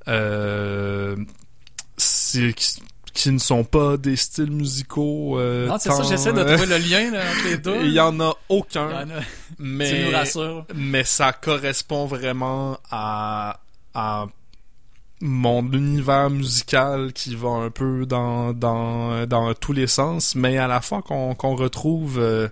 [0.08, 1.16] Euh,
[3.20, 5.38] qui ne sont pas des styles musicaux.
[5.38, 7.82] Euh, non, c'est ça, j'essaie de trouver le lien là, entre les deux.
[7.84, 9.05] Il y en a aucun.
[9.57, 10.65] Mais, nous rassure.
[10.74, 13.59] mais ça correspond vraiment à,
[13.93, 14.28] à
[15.20, 20.67] mon univers musical qui va un peu dans, dans, dans tous les sens, mais à
[20.67, 22.47] la fois qu'on qu'on retrouve euh,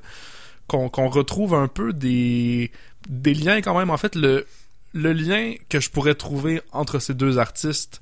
[0.68, 2.72] qu'on qu'on retrouve un peu des,
[3.08, 3.90] des liens quand même.
[3.90, 4.46] En fait, le,
[4.92, 8.02] le lien que je pourrais trouver entre ces deux artistes,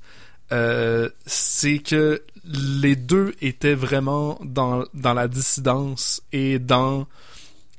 [0.51, 7.07] euh, c'est que les deux étaient vraiment dans, dans la dissidence et dans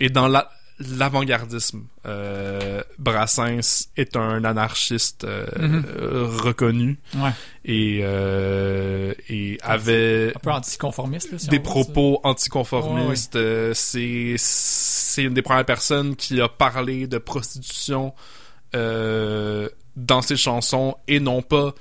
[0.01, 1.85] et dans la, l'avant-gardisme.
[2.05, 6.43] Euh, Brassens est un anarchiste euh, mm-hmm.
[6.43, 7.31] reconnu ouais.
[7.64, 8.01] et,
[9.29, 13.37] et avait un peu anticonformiste là, si des propos anticonformistes.
[13.37, 18.12] Euh, c'est c'est une des premières personnes qui a parlé de prostitution
[18.73, 21.75] dans ses chansons et non pas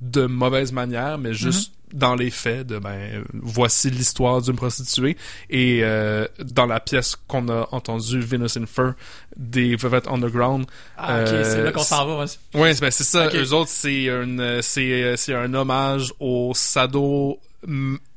[0.00, 1.98] de mauvaise manière, mais juste mm-hmm.
[1.98, 5.16] dans les faits de ben voici l'histoire d'une prostituée.
[5.50, 8.94] Et euh, dans la pièce qu'on a entendue Venus in Fur
[9.36, 10.66] des Velvet Underground
[10.96, 12.24] ah ok c'est là qu'on s'en va
[12.54, 13.28] ouais ben c'est ça.
[13.34, 17.38] Eux autres c'est un c'est c'est un hommage au sado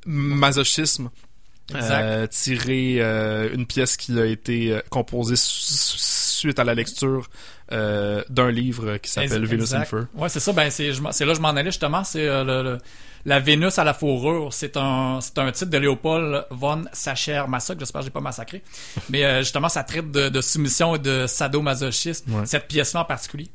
[0.05, 1.09] masochisme
[1.75, 7.29] euh, tiré euh, une pièce qui a été euh, composée suite à la lecture
[7.71, 10.07] euh, d'un livre qui s'appelle Venus in Fur.
[10.15, 10.53] Ouais, c'est ça.
[10.53, 12.03] Ben c'est là que je m'en allais justement.
[12.03, 12.77] C'est euh, le,
[13.25, 14.53] la Vénus à la fourrure.
[14.53, 17.79] C'est un c'est un titre de Léopold von Sacher Massacre.
[17.79, 18.63] J'espère que j'ai pas massacré.
[19.09, 22.45] Mais euh, justement, ça traite de, de soumission et de sadomasochisme.
[22.45, 23.47] Cette pièce-là en particulier.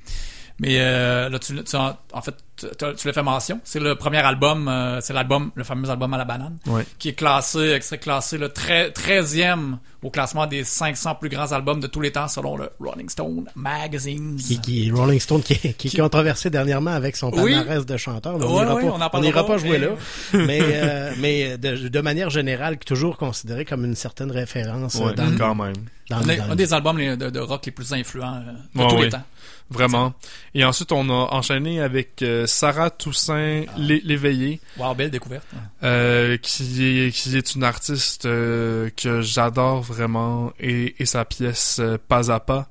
[0.60, 3.60] Mais là, tu, tu, en fait, tu, tu l'as fait mention.
[3.64, 6.58] C'est le premier album, euh, c'est l'album, le fameux album à la banane,
[6.98, 11.86] qui est classé, extrait classé le 13e au classement des 500 plus grands albums de
[11.86, 14.36] tous les temps selon le Rolling Stone Magazine.
[14.36, 18.36] Qui, qui, Rolling Stone qui, qui, qui, est controversé dernièrement avec son palmarès de chanteurs.
[18.36, 19.88] on n'ira pas, jouer là.
[20.34, 24.96] mais euh, mais de, de, manière générale, toujours considéré comme une certaine référence.
[24.96, 25.72] Ouais, dans, quand même.
[26.10, 28.42] Dans, un, des albums de, de, rock les plus influents
[28.74, 29.22] de tous les temps.
[29.70, 30.12] Vraiment.
[30.54, 33.72] Et ensuite, on a enchaîné avec euh, Sarah Toussaint ah.
[33.76, 34.60] Léveillé.
[34.76, 35.46] Wow, belle découverte.
[35.82, 41.78] Euh, qui, est, qui est une artiste euh, que j'adore vraiment et, et sa pièce
[41.80, 42.68] euh, Pas à pas.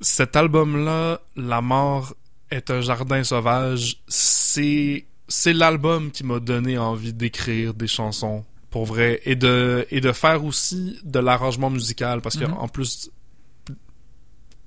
[0.00, 2.14] cet album-là, La mort
[2.50, 8.84] est un jardin sauvage, c'est c'est l'album qui m'a donné envie d'écrire des chansons pour
[8.84, 13.10] vrai et de et de faire aussi de l'arrangement musical parce que en plus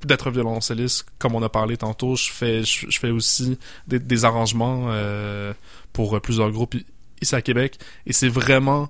[0.05, 4.87] d'être violoncelliste, comme on a parlé tantôt, je fais je, fais aussi des, des arrangements
[4.89, 5.53] euh,
[5.93, 6.75] pour plusieurs groupes
[7.21, 8.89] ici à Québec et c'est vraiment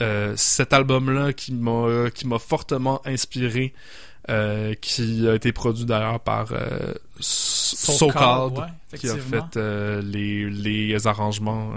[0.00, 3.72] euh, cet album-là qui m'a qui m'a fortement inspiré,
[4.30, 8.10] euh, qui a été produit d'ailleurs par euh, So,
[8.96, 11.70] qui a fait euh, les, les arrangements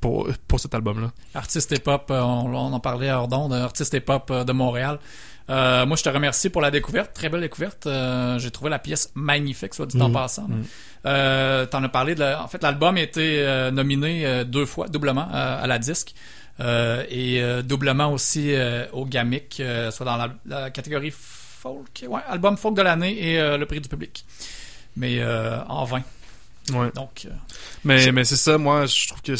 [0.00, 1.12] pour, pour cet album-là.
[1.34, 2.14] Artiste hip-hop, on,
[2.52, 4.98] on, en parlait hors d'onde, artiste hip-hop de Montréal.
[5.48, 7.12] Euh, moi, je te remercie pour la découverte.
[7.12, 7.86] Très belle découverte.
[7.86, 10.12] Euh, j'ai trouvé la pièce magnifique, soit dit en mm.
[10.12, 10.48] passant.
[10.48, 10.64] Mm.
[11.06, 15.28] Euh, T'en as parlé de En fait, l'album a été euh, nominé deux fois, doublement,
[15.30, 16.14] à la disque.
[16.60, 18.54] et doublement aussi
[18.92, 22.04] au GAMIC, soit dans la, catégorie folk.
[22.08, 24.24] Ouais, album folk de l'année et le prix du public.
[24.96, 25.22] Mais
[25.68, 26.02] en vain.
[26.72, 26.90] Ouais.
[26.96, 27.28] Donc,
[27.84, 29.36] mais, mais c'est ça, moi, je trouve que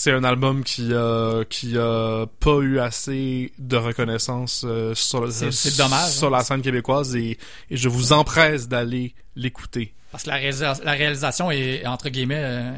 [0.00, 6.10] c'est un album qui a qui a pas eu assez de reconnaissance euh, sur, dommage,
[6.10, 6.30] sur hein.
[6.30, 7.36] la scène québécoise et,
[7.68, 9.92] et je vous empresse d'aller l'écouter.
[10.10, 12.72] Parce que la, la, réalisation est entre guillemets, euh,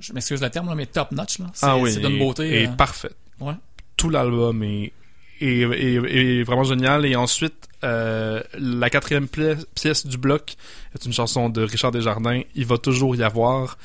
[0.00, 1.46] je m'excuse le terme mais top notch là.
[1.54, 2.62] C'est, ah oui, d'une beauté.
[2.62, 3.16] Et, euh, parfaite.
[3.38, 3.54] Ouais.
[3.96, 4.92] Tout l'album est,
[5.40, 10.56] est, est, vraiment génial et ensuite euh, la quatrième pièce du bloc
[10.96, 12.42] est une chanson de Richard Desjardins.
[12.56, 13.78] Il va toujours y avoir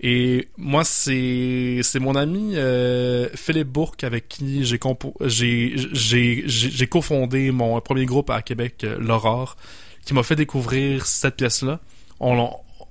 [0.00, 4.78] et moi, c'est c'est mon ami euh, Philippe Bourque avec qui j'ai
[5.22, 9.56] j'ai j'ai cofondé mon premier groupe à Québec, euh, l'Aurore,
[10.04, 11.80] qui m'a fait découvrir cette pièce-là.
[12.20, 12.48] On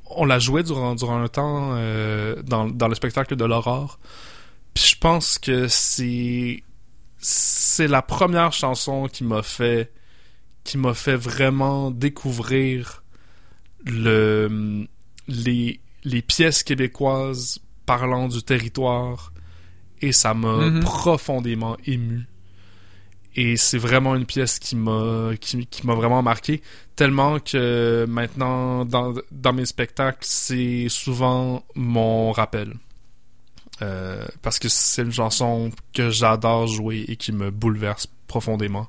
[0.09, 3.99] on la jouait durant, durant un temps euh, dans, dans le spectacle de l'aurore.
[4.73, 6.63] Puis je pense que c'est
[7.19, 9.91] c'est la première chanson qui m'a fait
[10.65, 13.03] qui m'a fait vraiment découvrir
[13.85, 14.87] le
[15.29, 19.31] les les pièces québécoises parlant du territoire
[20.01, 20.79] et ça m'a Mhm.
[20.81, 22.27] profondément ému.
[23.35, 26.61] Et c'est vraiment une pièce qui m'a qui, qui m'a vraiment marqué
[26.95, 32.73] tellement que maintenant dans, dans mes spectacles c'est souvent mon rappel.
[33.83, 38.87] Euh, parce que c'est une chanson que j'adore jouer et qui me bouleverse profondément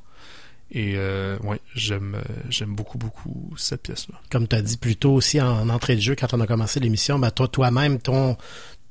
[0.70, 4.76] et euh, ouais j'aime euh, j'aime beaucoup beaucoup cette pièce là Comme tu as dit
[4.76, 7.98] plus tôt aussi en entrée de jeu quand on a commencé l'émission, ben toi toi-même
[8.00, 8.36] ton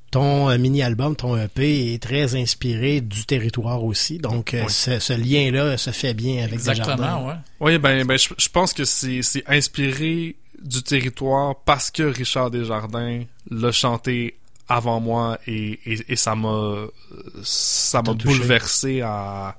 [0.09, 4.19] ton euh, mini-album, ton EP est très inspiré du territoire aussi.
[4.19, 4.71] Donc euh, Oui.
[4.71, 7.27] ce, ce lien-là se fait bien avec Exactement, Desjardins.
[7.27, 7.33] ouais.
[7.59, 13.23] Oui, ben, ben je, je pense que c'est inspiré du territoire parce que Richard Desjardins
[13.51, 14.37] l'a chanté
[14.69, 16.85] avant moi et, et, et ça m'a
[17.43, 19.57] ça m'a bouleversé à,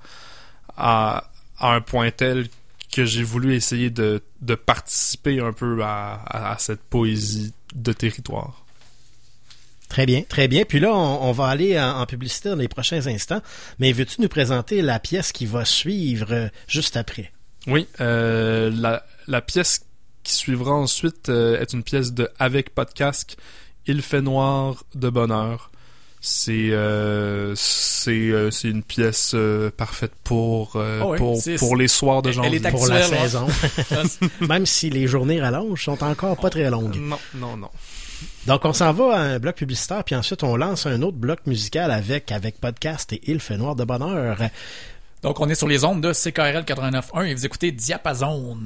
[0.79, 1.28] à
[1.59, 2.49] à un point tel
[2.93, 7.93] que j'ai voulu essayer de, de participer un peu à, à, à cette poésie de
[7.93, 8.65] territoire.
[9.89, 10.65] Très bien, très bien.
[10.65, 13.41] Puis là, on, on va aller en, en publicité dans les prochains instants.
[13.79, 17.33] Mais veux-tu nous présenter la pièce qui va suivre euh, juste après?
[17.67, 19.85] Oui, euh, la, la pièce
[20.23, 23.37] qui suivra ensuite euh, est une pièce de Avec Podcast,
[23.87, 25.71] Il fait noir de bonheur.
[26.21, 31.87] C'est euh, c'est euh, c'est une pièce euh, parfaite pour euh, Oh oui, pour, les
[31.87, 32.57] soirs de elle janvier.
[32.57, 33.19] est Pour la ouais.
[33.19, 33.47] saison.
[34.41, 36.97] Même si les journées rallongent, sont encore pas très longues.
[36.97, 37.71] Non, non, non.
[38.47, 41.41] Donc, on s'en va à un bloc publicitaire, puis ensuite, on lance un autre bloc
[41.47, 44.39] musical avec, avec podcast et Il fait noir de bonheur.
[45.23, 48.59] Donc, on est sur les ondes de CKRL 89.1 et vous écoutez Diapason.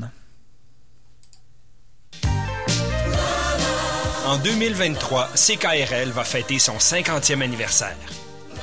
[4.32, 7.98] En 2023, CKRL va fêter son 50e anniversaire.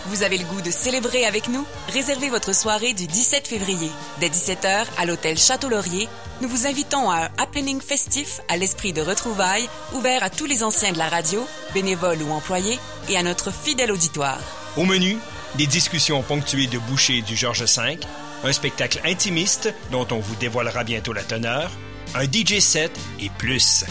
[0.08, 1.64] Vous avez le goût de célébrer avec nous?
[1.94, 3.92] Réservez votre soirée du 17 février.
[4.20, 6.10] Dès 17h, à l'hôtel Château-Laurier,
[6.42, 10.64] nous vous invitons à un happening festif à l'esprit de retrouvailles, ouvert à tous les
[10.64, 11.46] anciens de la radio,
[11.76, 14.42] bénévoles ou employés, et à notre fidèle auditoire.
[14.76, 15.20] Au menu,
[15.54, 18.00] des discussions ponctuées de bouchées du Georges V,
[18.44, 21.70] un spectacle intimiste dont on vous dévoilera bientôt la teneur,
[22.16, 23.86] un DJ set et plus.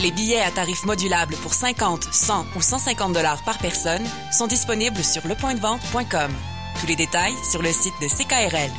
[0.00, 5.02] Les billets à tarif modulable pour 50, 100 ou 150 dollars par personne sont disponibles
[5.04, 6.32] sur lepointdevente.com.
[6.80, 8.70] Tous les détails sur le site de CKRL.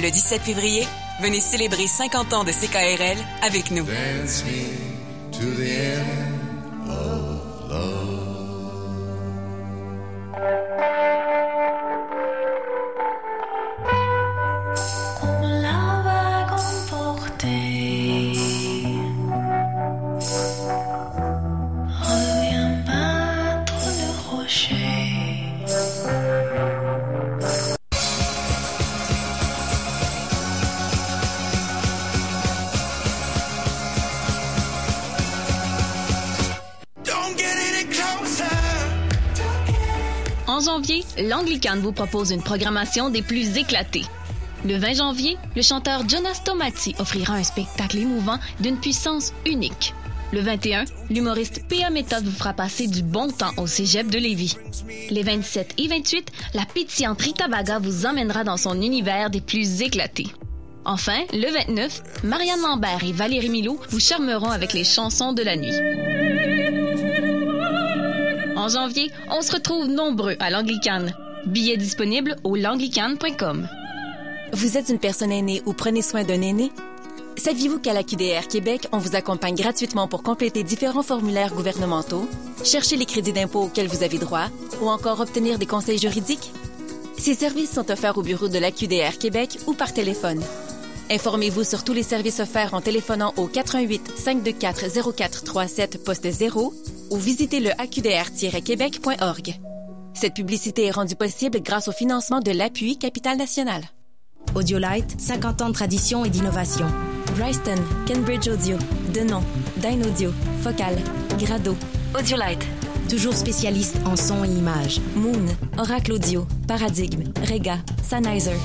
[0.00, 0.86] Le 17 février,
[1.20, 3.86] venez célébrer 50 ans de CKRL avec nous.
[40.66, 44.04] Janvier, l'Anglicane vous propose une programmation des plus éclatées.
[44.64, 49.94] Le 20 janvier, le chanteur Jonas Tomati offrira un spectacle émouvant d'une puissance unique.
[50.32, 51.90] Le 21, l'humoriste P.A.
[51.90, 54.56] Méthode vous fera passer du bon temps au cégep de Lévis.
[55.10, 59.82] Les 27 et 28, la pétillante Rita Baga vous emmènera dans son univers des plus
[59.82, 60.26] éclatés.
[60.84, 65.56] Enfin, le 29, Marianne Lambert et Valérie Milot vous charmeront avec les chansons de la
[65.56, 66.15] nuit.
[68.66, 71.14] En janvier, on se retrouve nombreux à l'Anglicane.
[71.46, 73.68] Billets disponibles au langlicane.com.
[74.52, 76.72] Vous êtes une personne aînée ou prenez soin d'un aîné?
[77.36, 82.28] Saviez-vous qu'à la QDR Québec, on vous accompagne gratuitement pour compléter différents formulaires gouvernementaux,
[82.64, 84.48] chercher les crédits d'impôt auxquels vous avez droit
[84.82, 86.50] ou encore obtenir des conseils juridiques?
[87.16, 90.42] Ces services sont offerts au bureau de la QDR Québec ou par téléphone.
[91.08, 96.74] Informez-vous sur tous les services offerts en téléphonant au 88 524 0437 poste 0
[97.10, 99.54] ou visitez le aqdr-québec.org.
[100.14, 103.82] Cette publicité est rendue possible grâce au financement de l'appui Capital National.
[104.54, 106.86] Audiolite, 50 ans de tradition et d'innovation.
[107.36, 107.76] Bryston,
[108.08, 108.76] Cambridge Audio,
[109.12, 109.42] Denon,
[109.76, 110.32] Dyn Audio,
[110.62, 110.96] Focal,
[111.38, 111.76] Grado.
[112.18, 112.66] Audiolite,
[113.08, 115.00] toujours spécialiste en son et images.
[115.14, 115.46] Moon,
[115.78, 118.56] Oracle Audio, Paradigme, Rega, Sennheiser.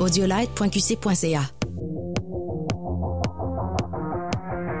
[0.00, 1.59] Audiolite.qc.ca.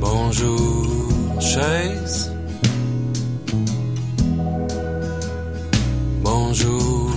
[0.00, 2.32] Bonjour, chaise.
[6.22, 7.10] Bonjour,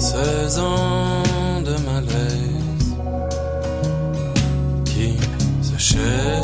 [0.00, 1.22] saison
[1.64, 2.96] de malaise
[4.86, 5.16] qui
[5.62, 6.42] s'achève.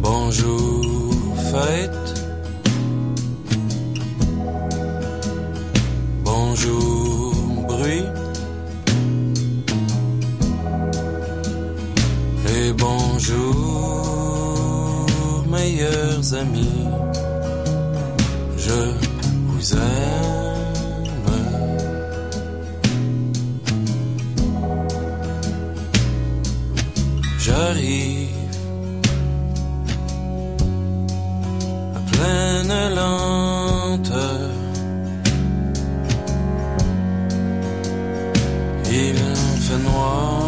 [0.00, 0.82] Bonjour,
[1.52, 2.05] fête.
[6.56, 7.34] bonjour
[7.68, 8.04] bruit.
[12.48, 14.16] Et bonjour,
[15.50, 16.86] meilleurs amis,
[18.56, 18.92] je
[19.46, 19.80] vous aime.
[27.38, 28.28] J'arrive
[31.94, 33.35] à pleine langue.
[39.96, 40.45] moi.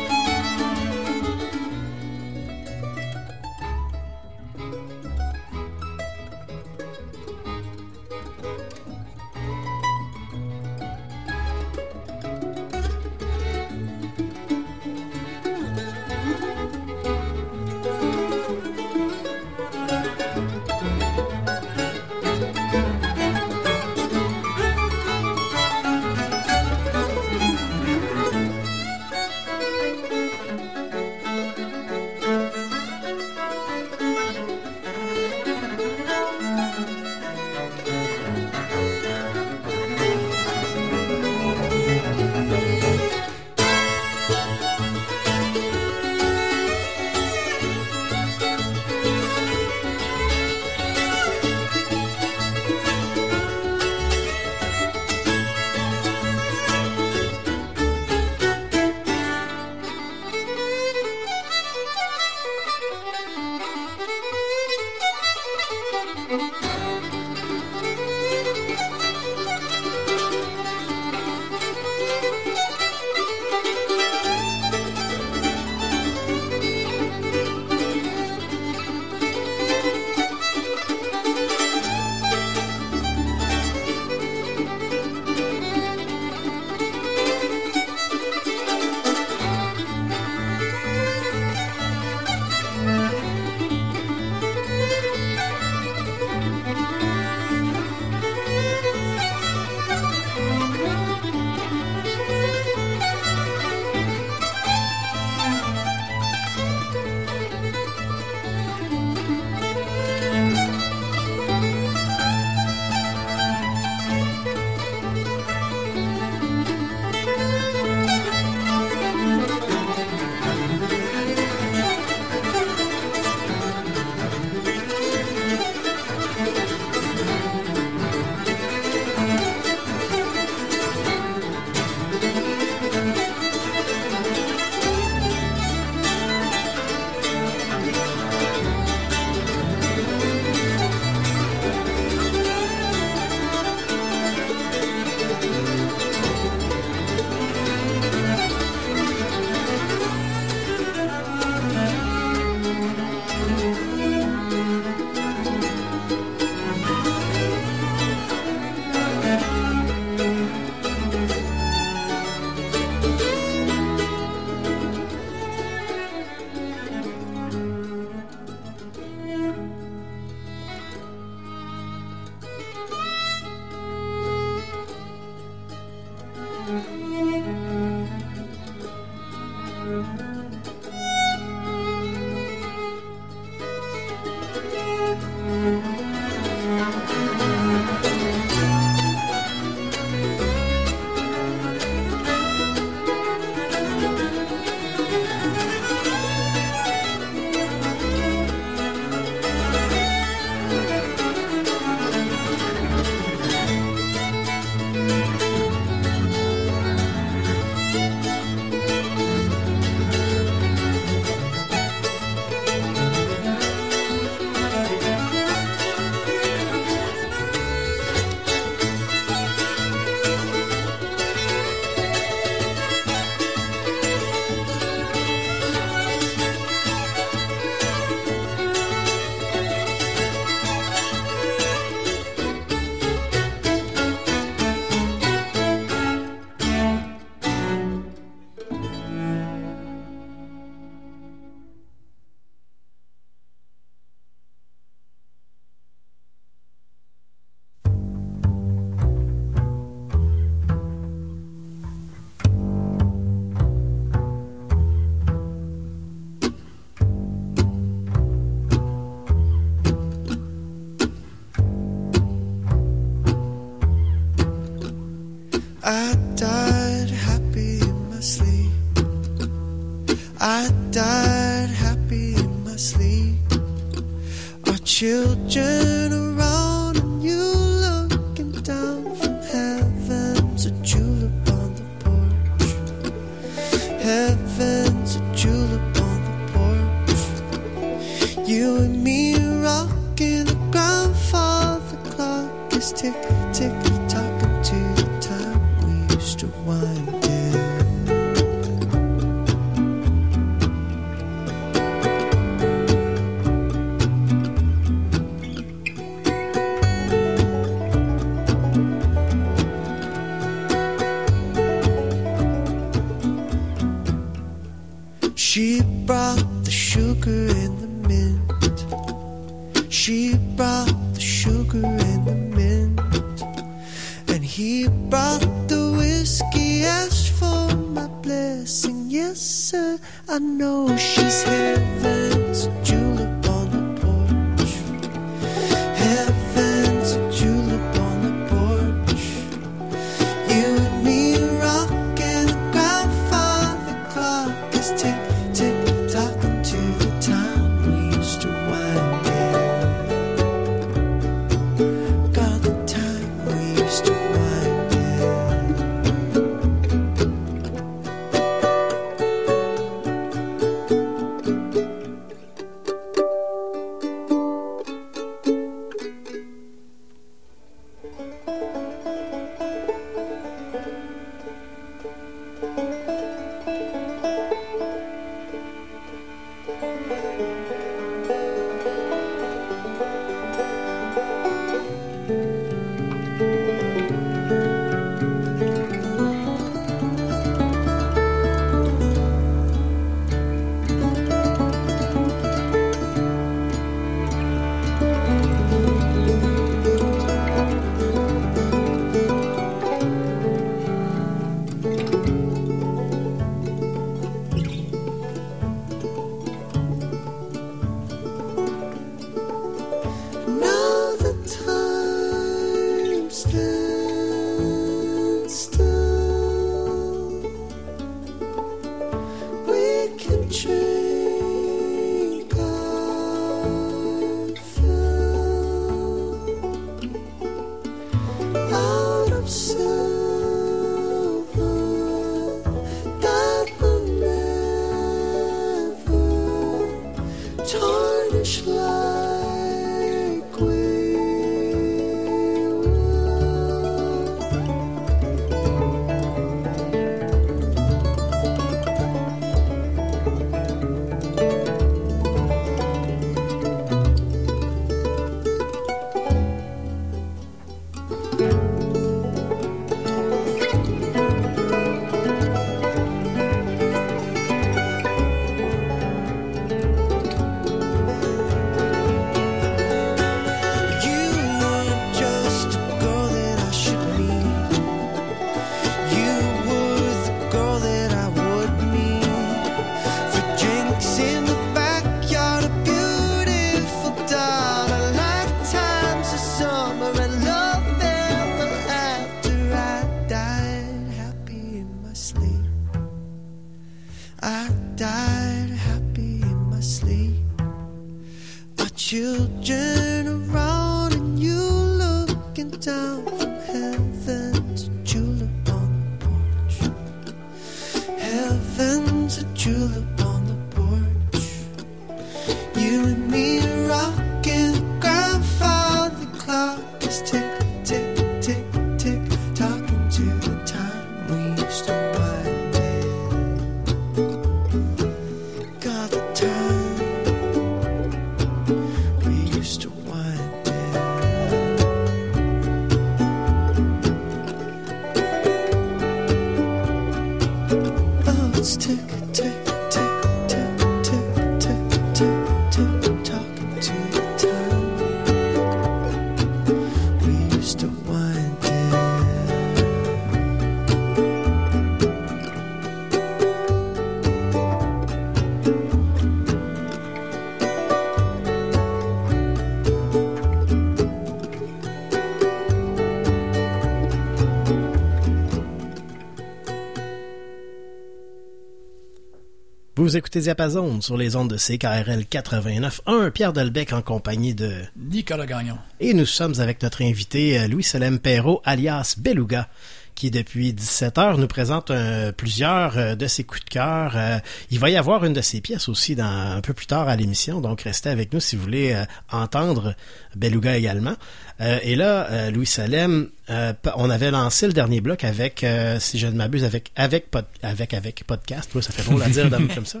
[570.16, 573.30] Vous écoutez Diapason sur les ondes de CKRL 89.1.
[573.32, 574.72] Pierre Delbecq en compagnie de...
[574.96, 575.76] Nicolas Gagnon.
[576.00, 579.68] Et nous sommes avec notre invité euh, Louis-Solem Perrault, alias Beluga,
[580.16, 584.14] qui depuis 17 heures nous présente euh, plusieurs euh, de ses coups de cœur.
[584.16, 584.38] Euh,
[584.70, 587.14] il va y avoir une de ses pièces aussi dans, un peu plus tard à
[587.14, 589.94] l'émission, donc restez avec nous si vous voulez entendre
[590.34, 591.14] Beluga également.
[591.60, 595.64] Et là, Louis Salem, on avait lancé le dernier bloc avec,
[596.00, 598.74] si je ne m'abuse, avec avec pod- avec avec podcast.
[598.74, 600.00] Ouais, ça fait drôle à dire comme ça.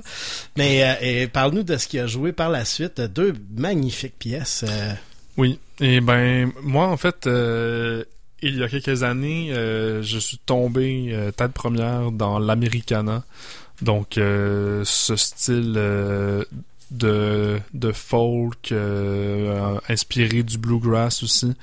[0.56, 3.00] Mais parle-nous de ce qu'il a joué par la suite.
[3.00, 4.64] Deux magnifiques pièces.
[5.36, 7.26] Oui, et ben moi en fait,
[8.42, 13.24] il y a quelques années, euh, je suis tombé euh, tête première dans l'Americana,
[13.82, 15.72] donc euh, ce style
[16.90, 18.74] de folk
[19.88, 21.54] inspiré du bluegrass aussi.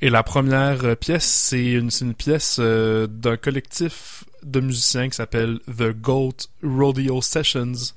[0.00, 5.92] Et la première pièce, c'est une, une pièce d'un collectif de musiciens qui s'appelle The
[5.92, 7.94] Goat Rodeo Sessions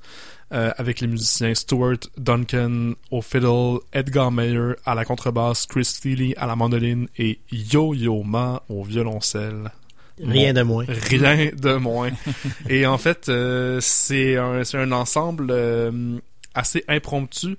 [0.52, 6.34] euh, avec les musiciens Stuart Duncan au fiddle, Edgar Mayer à la contrebasse, Chris Feely
[6.36, 9.70] à la mandoline et Yo-Yo Ma au violoncelle.
[10.22, 10.84] Rien de moins.
[10.88, 12.10] Rien de moins.
[12.68, 16.18] Et en fait, euh, c'est un, ensemble euh,
[16.54, 17.56] assez impromptu.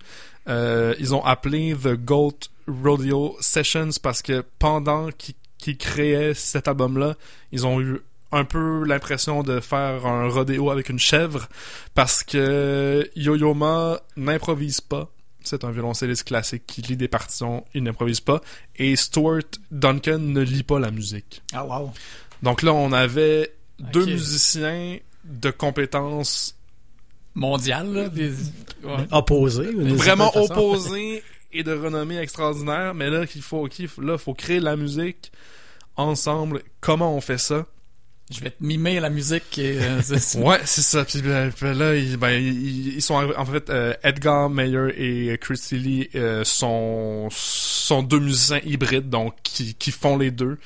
[0.47, 7.15] Ils ont appelé The Goat Rodeo Sessions parce que pendant qu'ils qu'ils créaient cet album-là,
[7.51, 7.99] ils ont eu
[8.31, 11.47] un peu l'impression de faire un rodéo avec une chèvre
[11.95, 15.09] parce que Yo-Yo Ma n'improvise pas.
[15.43, 18.41] C'est un violoncelliste classique qui lit des partitions, il n'improvise pas.
[18.75, 19.41] Et Stuart
[19.71, 21.41] Duncan ne lit pas la musique.
[21.53, 21.91] Ah, wow.
[22.43, 26.55] Donc là, on avait deux musiciens de compétences
[27.35, 28.31] mondiales, là, des...
[28.83, 29.07] ouais.
[29.11, 29.71] Opposés.
[29.71, 32.93] vraiment opposés et de renommée extraordinaire.
[32.93, 35.31] Mais là, qu'il faut, qu'il faut- là, faut créer la musique
[35.95, 36.61] ensemble.
[36.81, 37.65] Comment on fait ça?
[38.29, 39.57] Je vais te mimer la musique.
[39.57, 40.01] Et, euh,
[40.35, 41.03] Ouais, c'est ça.
[41.03, 45.77] Puis ben, là, ils, ben, ils, ils sont en fait euh, Edgar Meyer et Christy
[45.77, 50.59] Lee euh, sont sont deux musiciens hybrides donc qui, qui font les deux.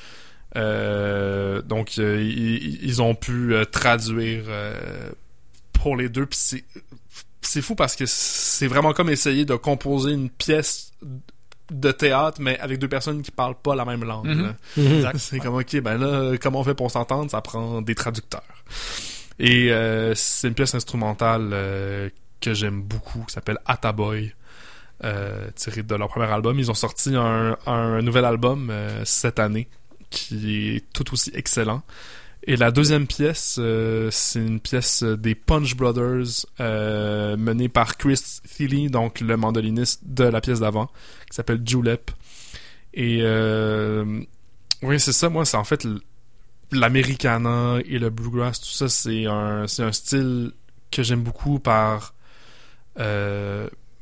[0.55, 4.43] Donc ils, ils ont pu traduire
[5.71, 6.25] pour les deux.
[6.25, 6.63] Puis
[7.41, 10.91] c'est fou parce que c'est vraiment comme essayer de composer une pièce
[11.73, 14.55] de théâtre mais avec deux personnes qui parlent pas la même langue.
[14.77, 15.11] Mhm.
[15.17, 17.29] C'est comme ok ben là comment on fait pour s'entendre?
[17.29, 18.43] Ça prend des traducteurs.
[19.39, 22.09] Et euh, c'est une pièce instrumentale euh,
[22.39, 24.33] que j'aime beaucoup, qui s'appelle Ataboy,
[25.03, 26.59] euh, tirée de leur premier album.
[26.59, 29.67] Ils ont sorti un, un nouvel album euh, cette année,
[30.09, 31.81] qui est tout aussi excellent.
[32.45, 38.21] Et la deuxième pièce, euh, c'est une pièce des Punch Brothers, euh, menée par Chris
[38.43, 40.87] Thiele, donc le mandoliniste de la pièce d'avant,
[41.29, 42.11] qui s'appelle Julep.
[42.93, 44.21] Et euh,
[44.81, 45.87] oui, c'est ça, moi, c'est en fait
[46.71, 50.51] l'americana et le bluegrass, tout ça, c'est un, un style
[50.91, 52.13] que j'aime beaucoup par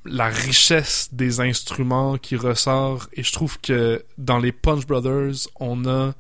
[0.03, 3.07] la richesse des instruments qui ressort.
[3.13, 6.13] Et je trouve que dans les Punch Brothers, on a,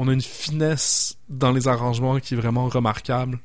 [0.00, 3.40] on a une finesse dans les arrangements qui est vraiment remarquable.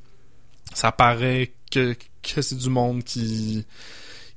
[0.75, 3.65] Ça paraît que, que c'est du monde qui,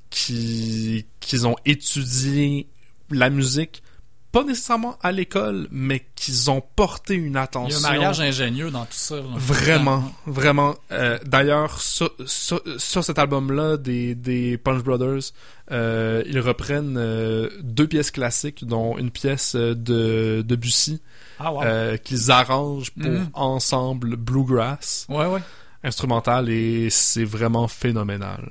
[0.09, 2.67] qui, qu'ils ont étudié
[3.11, 3.83] la musique,
[4.31, 7.77] pas nécessairement à l'école, mais qu'ils ont porté une Il y a attention.
[7.77, 9.15] un mariage ingénieux dans tout ça.
[9.17, 9.21] là.
[9.35, 10.75] Vraiment, vraiment.
[10.91, 15.31] Euh, D'ailleurs, sur, sur, sur cet album-là des, des Punch Brothers,
[15.71, 21.01] euh, ils reprennent euh, deux pièces classiques, dont une pièce de, de Bussy,
[21.39, 21.63] Ah, wow.
[21.63, 23.29] euh, qu'ils arrangent pour Mhm.
[23.33, 25.41] ensemble bluegrass, Ouais, ouais.
[25.83, 28.49] instrumental, et c'est vraiment phénoménal.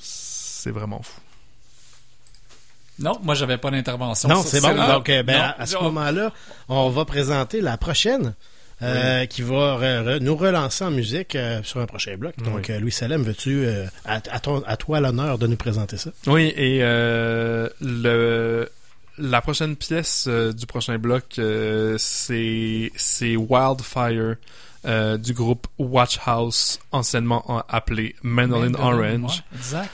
[0.00, 1.20] C'est vraiment fou.
[3.00, 4.28] Non, moi, j'avais pas d'intervention.
[4.28, 4.74] Non, c'est bon.
[4.74, 6.32] Donc, euh, ben, Non, à, à ce moment-là,
[6.68, 8.34] on va présenter la prochaine.
[8.80, 12.36] euh, qui va re- re- nous relancer en musique euh, sur un prochain bloc.
[12.38, 12.74] Donc, Oui.
[12.74, 16.10] euh, Louis Salem, veux-tu, euh, à, à ton- à toi l'honneur de nous présenter ça?
[16.28, 18.68] Oui, et euh, le
[19.18, 24.36] la prochaine pièce euh, du prochain bloc, euh, c'est Wildfire
[24.84, 29.44] euh, du groupe Watch House, anciennement en- appelé Mandolin Mandolin, Orange.
[29.52, 29.90] ouais, exact.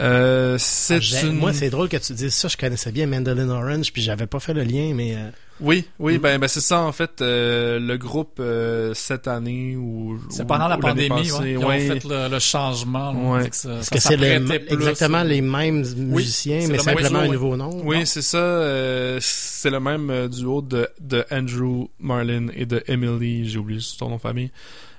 [0.00, 1.32] Euh, c'est Ah, une...
[1.38, 2.48] Moi, c'est drôle que tu dises ça.
[2.48, 5.14] Je connaissais bien Mandolin Orange, puis j'avais pas fait le lien, mais...
[5.16, 6.20] euh, Oui, oui, Mm.
[6.20, 7.22] ben, ben c'est ça en fait.
[7.22, 11.64] euh, le groupe euh, cette année ou C'est pendant la pandémie, passée, ouais, ils ouais.
[11.90, 13.12] ont fait le, le changement.
[13.32, 13.48] Ouais.
[13.48, 17.32] Que ça- Est-ce ça que c'est le- exactement les mêmes musiciens, mais simplement duo, un
[17.32, 17.80] nouveau nom?
[17.82, 18.36] Oui, c'est ça.
[18.36, 24.10] euh, c'est le même duo de, de Andrew Marlin et de Emily, j'ai oublié son
[24.10, 24.50] nom de famille.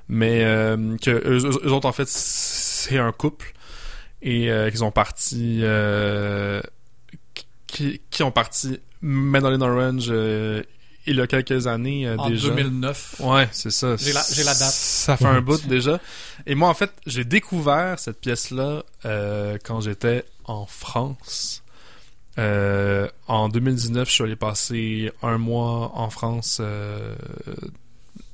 [0.10, 3.54] Mais euh, que eux, eux- eux autres, en fait, c'est un couple.
[4.22, 5.60] Et euh, qu'ils ont parti...
[5.64, 6.62] euh,
[7.68, 10.64] qui, qui ont parti Mandolin Orange euh,
[11.06, 12.50] il y a quelques années euh, En déjà.
[12.50, 13.16] 2009.
[13.20, 13.96] Ouais, c'est ça.
[13.96, 14.72] J'ai la- j'ai la date.
[14.72, 16.00] Ça fait un bout déjà.
[16.46, 21.64] Et moi, en fait, j'ai découvert cette pièce-là euh, quand j'étais en France.
[22.40, 27.16] Euh, en 2019, je suis allé passer un mois en France euh,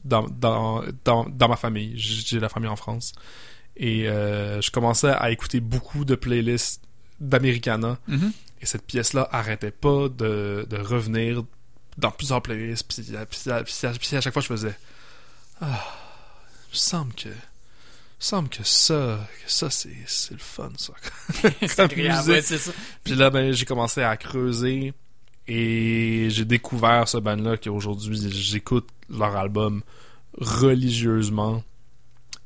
[0.04, 1.94] dans, dans, dans, dans ma famille.
[1.96, 3.14] J'ai la famille en France.
[3.78, 6.82] Et euh, je commençais à écouter beaucoup de playlists
[7.20, 7.98] d'Americana.
[8.08, 8.32] Mhm.
[8.62, 11.44] Et cette pièce-là arrêtait pas de, de revenir
[11.98, 12.88] dans plusieurs playlists.
[12.88, 14.76] Puis, puis, puis, puis à chaque fois, je faisais
[15.62, 15.84] Ah,
[16.68, 17.30] il me semble que.
[17.30, 19.90] Il me semble que ça, que ça c'est,
[20.32, 20.72] le fun,
[22.42, 22.72] c'est ça.
[23.04, 24.94] Puis là, ben, j'ai commencé à creuser
[25.46, 29.82] et j'ai découvert ce band-là qu'aujourd'hui, j'écoute leur album
[30.40, 31.64] religieusement.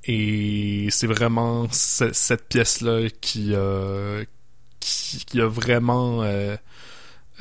[0.07, 4.23] Et c'est vraiment ce- cette pièce-là qui, a
[4.79, 6.55] qui, qui a vraiment euh,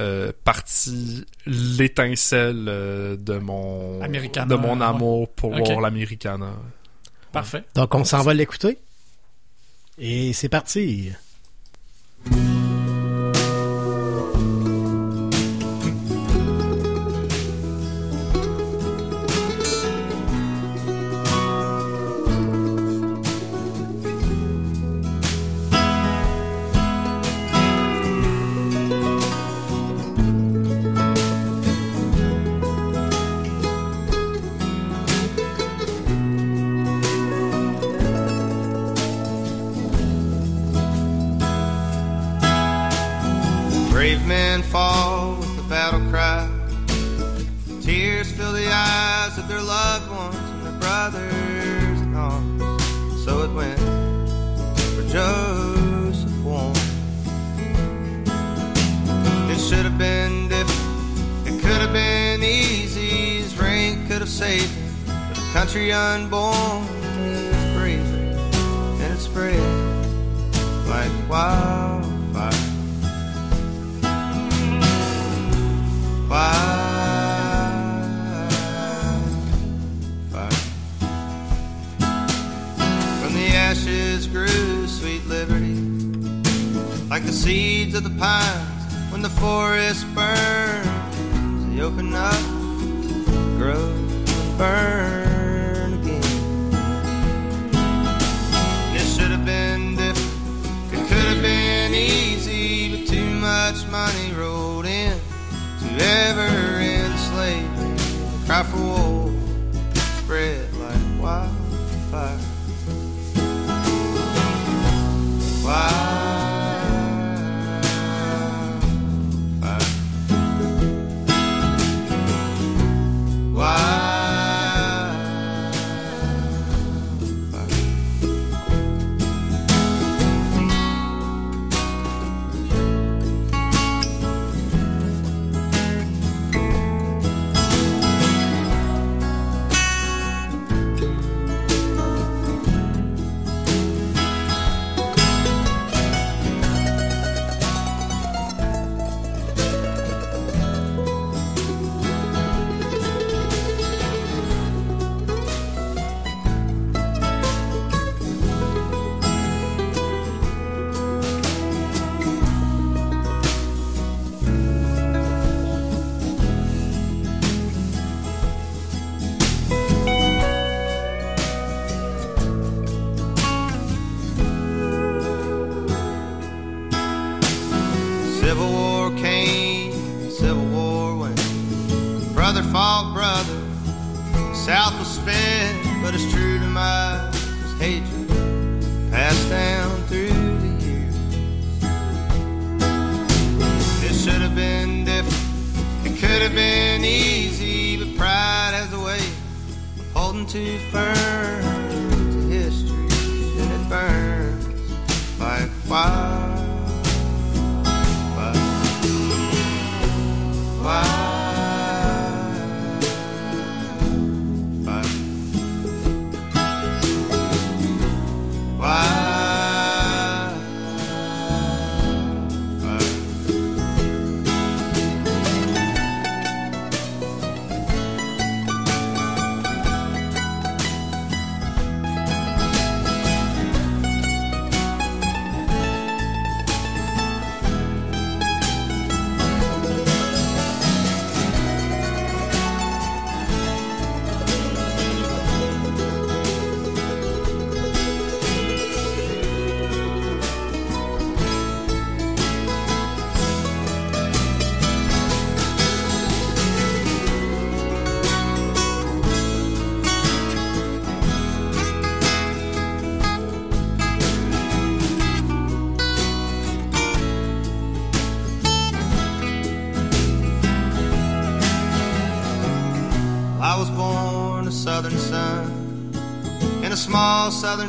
[0.01, 4.85] euh, parti l'étincelle euh, de mon Americana, de mon ouais.
[4.87, 5.69] amour pour Ok.
[5.81, 6.55] l'Americana.
[7.33, 7.63] Parfait.
[7.75, 8.79] Donc, on s'en va l'écouter.
[9.99, 11.13] Et c'est parti.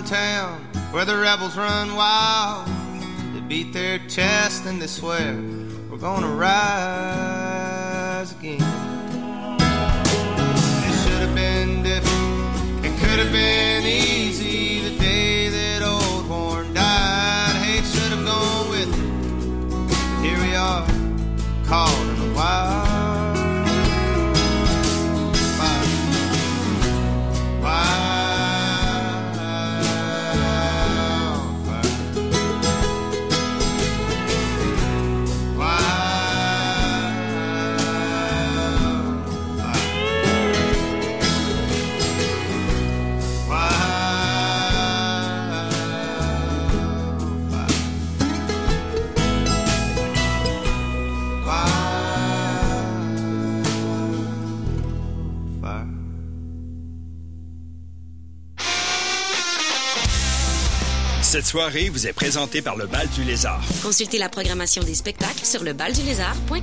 [0.08, 0.62] town
[0.92, 2.66] where the rebels run wild.
[3.34, 5.36] They beat their chest and they swear
[5.90, 8.62] we're gonna rise again.
[10.88, 14.37] It should have been different, it could have been easy.
[61.48, 63.64] Soirée vous est présentée par le Bal du Lézard.
[63.82, 66.60] Consultez la programmation des spectacles sur lebaldulézard.com.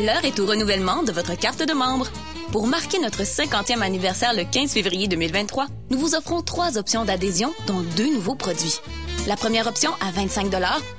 [0.00, 2.10] L'heure est au renouvellement de votre carte de membre.
[2.52, 7.54] Pour marquer notre 50e anniversaire le 15 février 2023, nous vous offrons trois options d'adhésion,
[7.66, 8.78] dont deux nouveaux produits.
[9.26, 10.54] La première option, à 25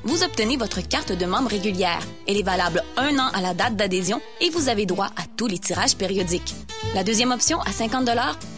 [0.05, 2.01] vous obtenez votre carte de membre régulière.
[2.27, 5.45] Elle est valable un an à la date d'adhésion et vous avez droit à tous
[5.45, 6.55] les tirages périodiques.
[6.95, 8.05] La deuxième option, à 50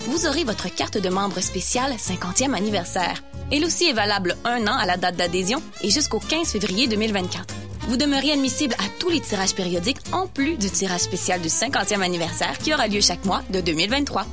[0.08, 3.24] vous aurez votre carte de membre spéciale 50e anniversaire.
[3.52, 7.46] Elle aussi est valable un an à la date d'adhésion et jusqu'au 15 février 2024.
[7.90, 12.02] Vous demeurez admissible à tous les tirages périodiques en plus du tirage spécial du 50e
[12.02, 14.26] anniversaire qui aura lieu chaque mois de 2023.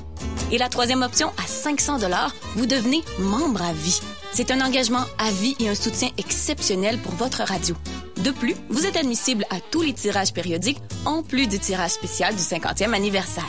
[0.52, 1.98] Et la troisième option, à 500
[2.55, 4.01] vous devenez membre à vie.
[4.32, 7.74] C'est un engagement à vie et un soutien exceptionnel pour votre radio.
[8.18, 12.34] De plus, vous êtes admissible à tous les tirages périodiques en plus du tirage spécial
[12.34, 13.44] du 50e anniversaire.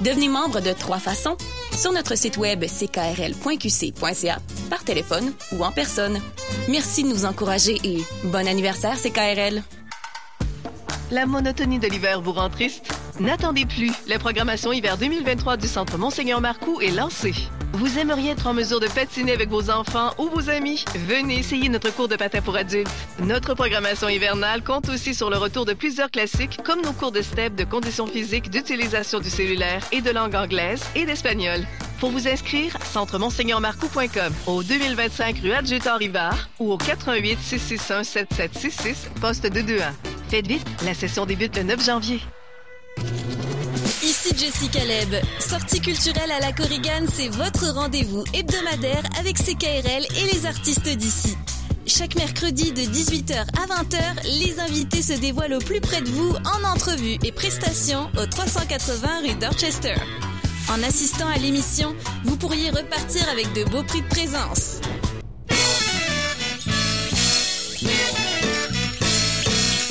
[0.00, 1.36] Devenez membre de trois façons
[1.76, 4.38] sur notre site web ckrl.qc.ca,
[4.70, 6.20] par téléphone ou en personne.
[6.68, 9.62] Merci de nous encourager et bon anniversaire CKRL.
[11.10, 12.92] La monotonie de l'hiver vous rend triste?
[13.20, 17.34] N'attendez plus, la programmation hiver 2023 du Centre Monseigneur Marcoux est lancée.
[17.74, 20.84] Vous aimeriez être en mesure de patiner avec vos enfants ou vos amis?
[20.94, 22.88] Venez essayer notre cours de patin pour adultes.
[23.18, 27.20] Notre programmation hivernale compte aussi sur le retour de plusieurs classiques comme nos cours de
[27.20, 31.66] step, de conditions physiques, d'utilisation du cellulaire et de langue anglaise et d'espagnol.
[31.98, 39.92] Pour vous inscrire, centremonseigneurmarcoux.com au 2025 rue Adjutant-Rivard ou au 88 661 7766 poste 221.
[40.28, 42.20] Faites vite, la session débute le 9 janvier.
[44.24, 45.14] Ici Jessica Leb.
[45.38, 51.36] Sortie culturelle à la Corrigan, c'est votre rendez-vous hebdomadaire avec CKRL et les artistes d'ici.
[51.86, 56.34] Chaque mercredi de 18h à 20h, les invités se dévoilent au plus près de vous
[56.36, 59.96] en entrevue et prestations au 380 rue Dorchester.
[60.70, 61.94] En assistant à l'émission,
[62.24, 64.80] vous pourriez repartir avec de beaux prix de présence.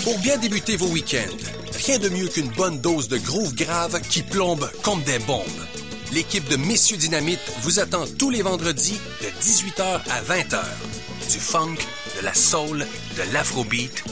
[0.03, 1.38] Pour bien débuter vos week-ends,
[1.85, 5.45] rien de mieux qu'une bonne dose de groove grave qui plombe comme des bombes.
[6.11, 10.61] L'équipe de Messieurs Dynamite vous attend tous les vendredis de 18h à 20h.
[11.31, 11.77] Du funk,
[12.19, 12.85] de la soul,
[13.15, 14.03] de l'afrobeat,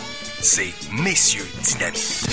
[0.41, 2.25] c'est Messieurs Dynamite.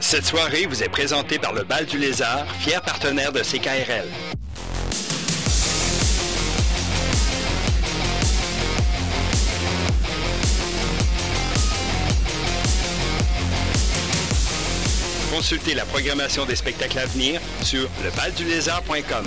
[0.00, 4.08] Cette soirée vous est présentée par le Bal du Lézard, fier partenaire de CKRL.
[15.32, 19.24] Consultez la programmation des spectacles à venir sur lebaldulézard.com.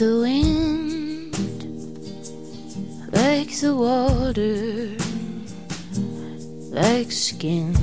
[0.00, 1.36] the wind,
[3.12, 4.96] like the water,
[6.70, 7.74] like skin.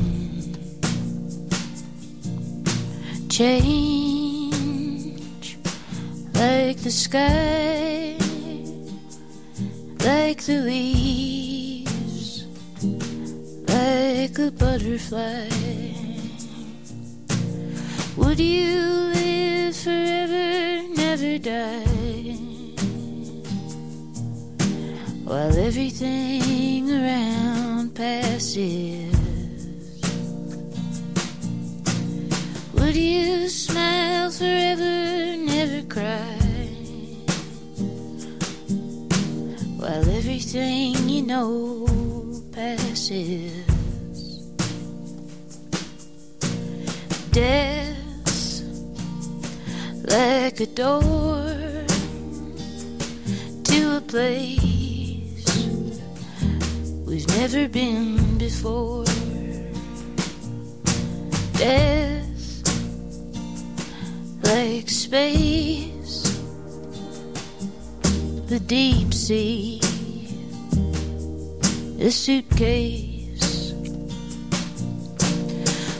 [3.29, 4.49] Change
[6.33, 8.17] like the sky,
[10.03, 12.45] like the leaves,
[13.67, 15.49] like a butterfly.
[18.17, 18.81] Would you
[19.13, 20.76] live forever,
[21.17, 22.37] die?
[25.25, 29.15] While everything around passes.
[32.73, 36.37] Would you smile forever, never cry?
[39.79, 41.87] While everything you know
[42.51, 43.65] passes.
[47.31, 47.76] Death
[50.07, 51.43] like a door
[53.63, 55.45] to a place
[57.05, 59.03] we've never been before.
[61.53, 62.63] Death
[64.43, 66.23] like space,
[68.47, 69.81] the deep sea,
[71.99, 73.73] a suitcase.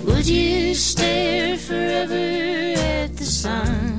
[0.06, 3.97] Would you stare forever at the sun?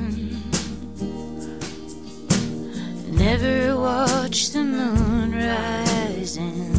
[3.19, 6.71] Never watch the moon rising?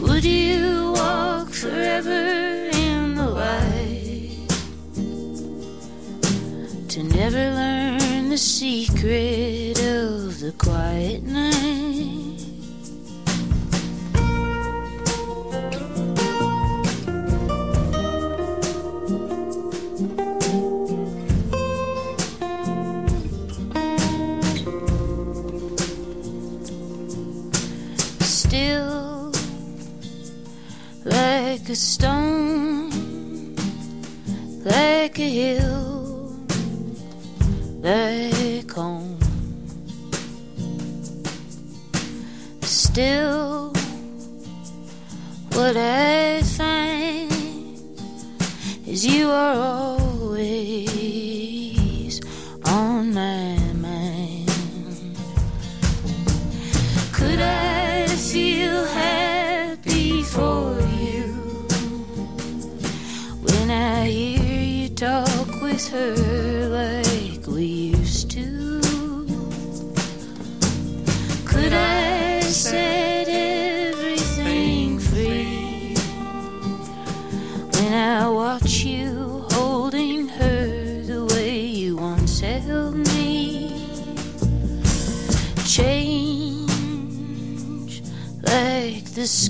[0.00, 4.48] Would you walk forever in the light
[6.88, 11.73] to never learn the secret of the quiet night?
[31.74, 32.88] A stone,
[34.64, 36.36] like a hill,
[37.82, 39.18] like home.
[42.62, 43.72] Still,
[45.54, 47.32] what I find
[48.86, 49.83] is you are always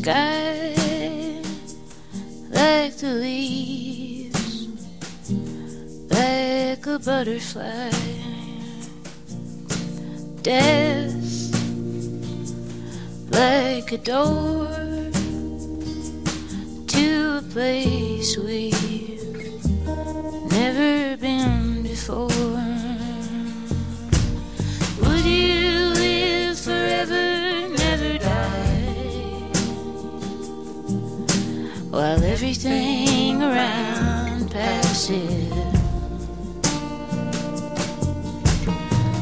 [0.04, 0.74] sky,
[2.50, 4.68] like the leaves,
[6.10, 7.90] like a butterfly.
[10.42, 11.14] Death
[13.30, 14.68] like a door
[16.86, 19.24] to a place we've
[20.50, 22.53] never been before.
[32.34, 35.52] Everything around passes.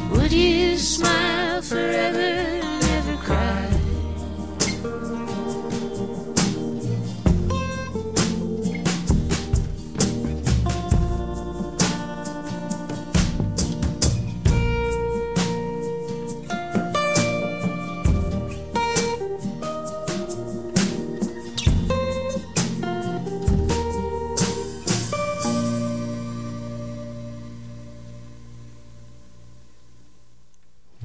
[0.09, 2.62] Would you smile forever,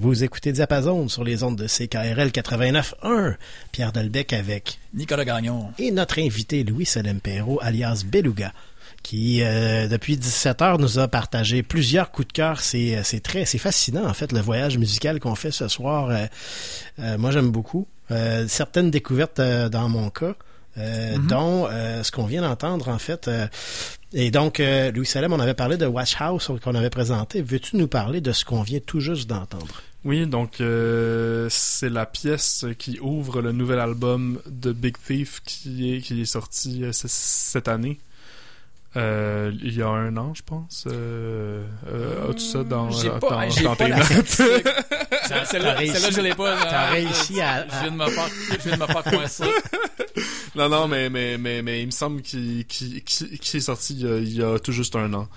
[0.08, 3.36] Vous écoutez Diapason sur les ondes de CKRL 89.1.
[3.72, 5.66] Pierre Delbecq avec Nicolas Gagnon.
[5.78, 8.54] et notre invité Louis Salempero, alias Beluga,
[9.02, 12.60] qui euh, depuis 17 heures nous a partagé plusieurs coups de cœur.
[12.60, 16.08] C'est euh, c'est très c'est fascinant en fait le voyage musical qu'on fait ce soir.
[16.08, 16.24] Euh,
[17.00, 17.86] euh, moi j'aime beaucoup.
[18.46, 20.34] Certaines découvertes dans mon cas.
[20.76, 21.26] Mhm.
[21.26, 23.28] dont ce qu'on vient d'entendre en fait.
[24.14, 24.62] et donc,
[24.94, 27.42] Louis Salem, on avait parlé de Watch House qu'on avait présenté.
[27.42, 29.82] Veux-tu nous parler de ce qu'on vient tout juste d'entendre?
[30.04, 35.94] Oui, donc euh, c'est la pièce qui ouvre le nouvel album de Big Thief qui
[35.96, 37.98] est, qui est sorti euh, cette année.
[38.96, 40.84] Euh, il y a un an, je pense.
[40.86, 44.26] Euh, euh, As-tu ça dans, dans, pas- dans j'ai pas tes la notes?
[45.44, 45.76] Celle-là,
[46.10, 46.56] je l'ai pas.
[46.56, 49.44] t'as réussi à- Je viens de me faire, je viens de me faire coincer.
[50.54, 54.16] non, non, mais, mais, mais, mais il me semble qu'il est sorti il y, a,
[54.18, 55.28] il y a tout juste un an.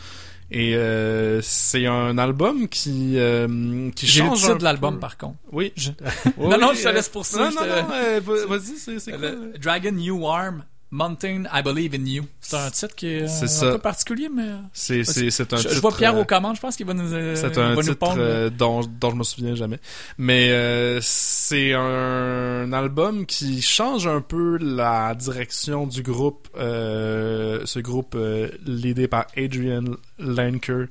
[0.54, 5.18] Et euh, c'est un album qui, euh, qui J'ai le change titre de l'album, par
[5.18, 5.38] contre.
[5.52, 5.72] Oui.
[5.78, 5.92] Je-
[6.38, 7.40] Oui, non, non, je te euh, laisse pour ça.
[7.40, 9.20] Non, non, te- non, euh, va- vas-y, c'est quoi?
[9.30, 10.64] Le Dragon You Arm,
[10.94, 12.24] Mountain, I Believe in You.
[12.42, 13.72] C'est un titre qui est, un ça.
[13.72, 14.50] peu particulier, mais...
[14.74, 16.86] C'est- c'est- c'est un je, je titre, vois Pierre euh, aux commandes, je pense qu'il
[16.86, 19.80] va nous, euh, C'est un va nous titre euh, dont, dont je me souviens jamais.
[20.18, 26.50] Mais euh, c'est un album qui change un peu la direction du groupe.
[26.58, 29.86] euh, ce groupe euh, l'idée par Adrian
[30.20, 30.86] Lanker.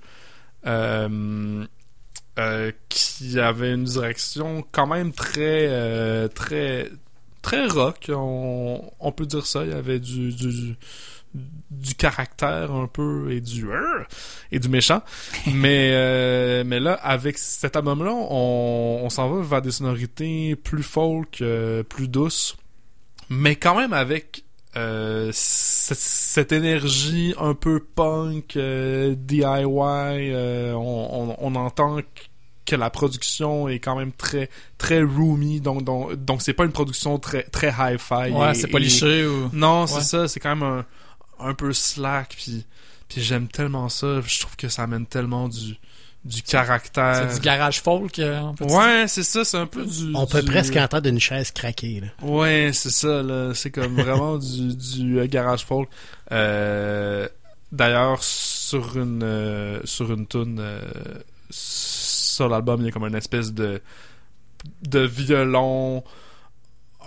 [0.66, 1.64] euh,
[2.39, 6.90] euh, qui avait une direction quand même très euh, très
[7.42, 9.64] très rock on, on peut dire ça.
[9.64, 10.76] Il y avait du du,
[11.70, 13.68] du caractère un peu et du
[14.52, 15.02] et du méchant.
[15.54, 20.56] Mais euh, mais là avec cet album là on, on s'en va vers des sonorités
[20.56, 22.56] plus folk euh, plus douces
[23.30, 24.44] mais quand même avec
[24.76, 31.98] euh, cette, énergie un peu punk euh, DIY euh, on, on, on entend
[32.70, 34.48] que la production est quand même très
[34.78, 38.78] très roomy donc donc donc c'est pas une production très très hi-fi Ouais, c'est pas
[38.78, 40.02] et- liché ou- non c'est Ouais.
[40.02, 40.84] ça c'est quand même un
[41.48, 42.64] un peu slack puis
[43.09, 45.76] puis j'aime tellement ça je trouve que ça amène tellement du
[46.22, 47.28] du caractère.
[47.30, 48.18] C'est du garage folk.
[48.18, 48.76] euh, on peut dire.
[48.76, 50.12] Ouais, c'est ça, c'est un peu du.
[50.14, 52.02] On peut du- presque entendre une chaise craquer.
[52.02, 52.09] Là.
[52.28, 53.55] Ouais, c'est ça, là.
[53.55, 55.88] C'est comme vraiment du, du euh, garage folk.
[56.30, 57.26] Euh,
[57.72, 60.82] D'ailleurs, sur une euh, sur une tune euh,
[62.40, 63.80] sur l'album, il y a comme une espèce de
[64.82, 66.02] de violon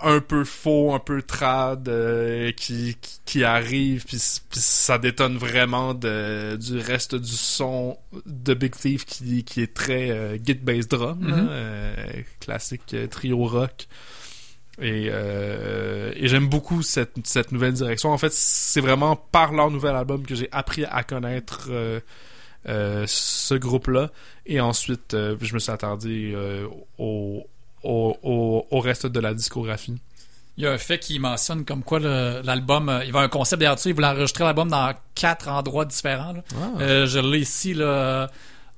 [0.01, 5.93] un peu faux, un peu trad euh, qui, qui qui arrive puis, ça détonne vraiment
[5.93, 10.87] de, du reste du son de Big Thief qui, qui est très euh, git bass
[10.87, 11.47] drum Mhm.
[11.49, 11.95] euh,
[12.39, 13.87] classique euh, trio rock
[14.81, 18.09] et, et j'aime beaucoup cette, cette nouvelle direction.
[18.09, 21.69] En fait, c'est vraiment par leur nouvel album que j'ai appris à connaître
[23.07, 24.09] ce groupe-là.
[24.45, 26.67] Et ensuite, euh, je me suis attardé euh,
[26.97, 27.45] au,
[27.83, 29.97] au, au, au reste de la discographie.
[30.57, 33.23] Il y a un fait qui mentionne comme quoi le- l'album, euh, il y avoir
[33.23, 36.33] un concept derrière dessus, il voulait enregistrer l'album dans quatre endroits différents.
[36.33, 36.43] là.
[36.55, 36.69] Ah.
[36.81, 38.29] Euh, je l'ai ici, là,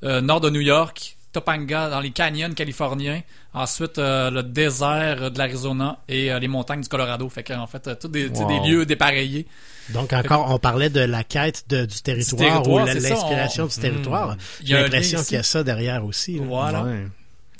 [0.03, 3.21] euh, nord de New York, Topanga, dans les canyons californiens,
[3.53, 7.27] ensuite euh, le désert de l'Arizona et euh, les montagnes du Colorado.
[7.27, 8.47] Fait qu'en fait, euh, tous Wow.
[8.47, 9.45] des lieux dépareillés.
[9.89, 13.75] Donc encore, on parlait de la quête de- du territoire, territoire, ou l'inspiration on- du
[13.75, 14.29] territoire.
[14.29, 14.37] Mm.
[14.61, 16.37] Il y J'ai l'impression qu'il y a ça derrière aussi.
[16.39, 16.45] là.
[16.47, 16.85] Voilà.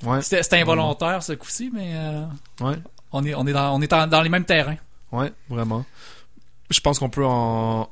[0.04, 0.22] Ouais.
[0.22, 2.26] C'était c'était involontaire ce coup-ci, mais euh,
[2.62, 2.76] Ouais.
[3.12, 4.78] on est, on est, dans, on est en- dans les mêmes terrains.
[5.12, 5.86] Ouais, vraiment.
[6.70, 7.88] Je pense qu'on peut en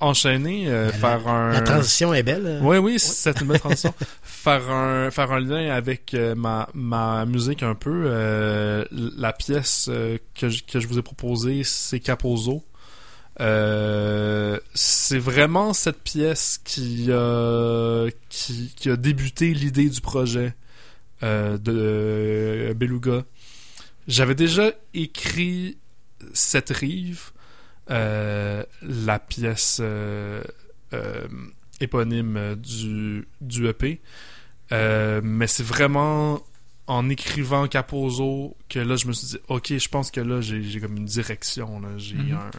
[0.00, 1.52] enchaîner, euh, La- faire un.
[1.52, 2.60] la transition est belle.
[2.62, 3.94] Oui, oui, c'est une belle transition.
[4.22, 8.04] faire un faire un lien avec euh, ma ma musique un peu.
[8.06, 12.62] euh, la pièce euh, que je, que je vous ai proposée, c'est Capozo.
[13.40, 20.54] Euh, c'est vraiment cette pièce qui a qui, a débuté l'idée du projet
[21.22, 23.24] euh, de euh, Beluga.
[24.06, 25.78] J'avais déjà écrit
[26.34, 27.30] cette rive,
[27.90, 30.42] euh, la pièce euh,
[30.92, 31.26] euh,
[31.80, 34.00] éponyme euh, du, du EP.
[34.72, 36.42] Euh, mais c'est vraiment
[36.92, 40.80] en écrivant Capozo que là, je me suis dit, ok, je pense que là, j'ai
[40.80, 41.80] comme une direction.
[41.96, 42.32] J'ai Mhm.
[42.32, 42.50] un.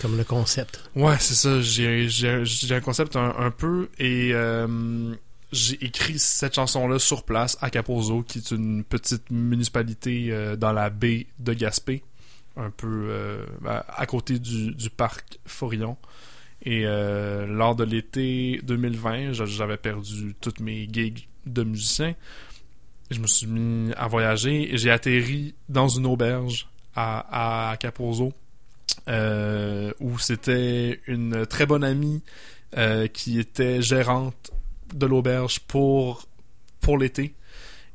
[0.00, 0.88] Comme le concept.
[0.94, 1.60] Ouais, c'est ça.
[1.60, 5.14] J'ai j'ai- j'ai un concept un, un peu et euh,
[5.52, 10.72] j'ai écrit cette chanson-là sur place à Capozo, qui est une petite municipalité euh, dans
[10.72, 12.02] la baie de Gaspé,
[12.56, 13.44] un peu euh,
[13.88, 15.96] à côté du, du parc Forillon.
[16.64, 22.14] Et lors de l'été 2020, j'a- j'avais perdu toutes mes gigs de musicien.
[23.12, 28.32] Je me suis mis à voyager et j'ai atterri dans une auberge à, à Capozo
[29.08, 32.22] euh, où c'était une très bonne amie
[32.76, 34.50] euh, qui était gérante
[34.94, 36.26] de l'auberge pour
[36.80, 37.34] pour l'été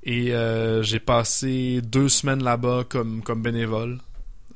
[0.03, 3.99] et euh, j'ai passé deux semaines là-bas comme comme bénévole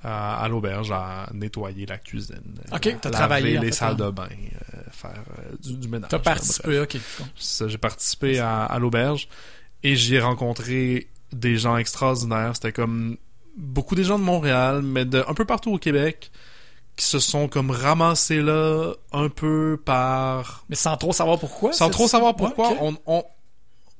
[0.04, 4.06] à, à l'auberge à nettoyer la cuisine Ok, à t'as travaillé, les fait, salles hein.
[4.06, 6.98] de bain euh, faire euh, du, du ménage T'as participé, ok.
[7.68, 9.28] J'ai participé à, à l'auberge
[9.84, 12.52] et j'y ai rencontré des gens extraordinaires.
[12.56, 13.18] C'était comme
[13.58, 16.32] beaucoup des gens de Montréal, mais de un peu partout au Québec
[16.96, 21.74] qui se sont comme ramassés là un peu par Mais sans trop savoir pourquoi.
[21.74, 23.24] sans trop savoir Ouais, pourquoi on, on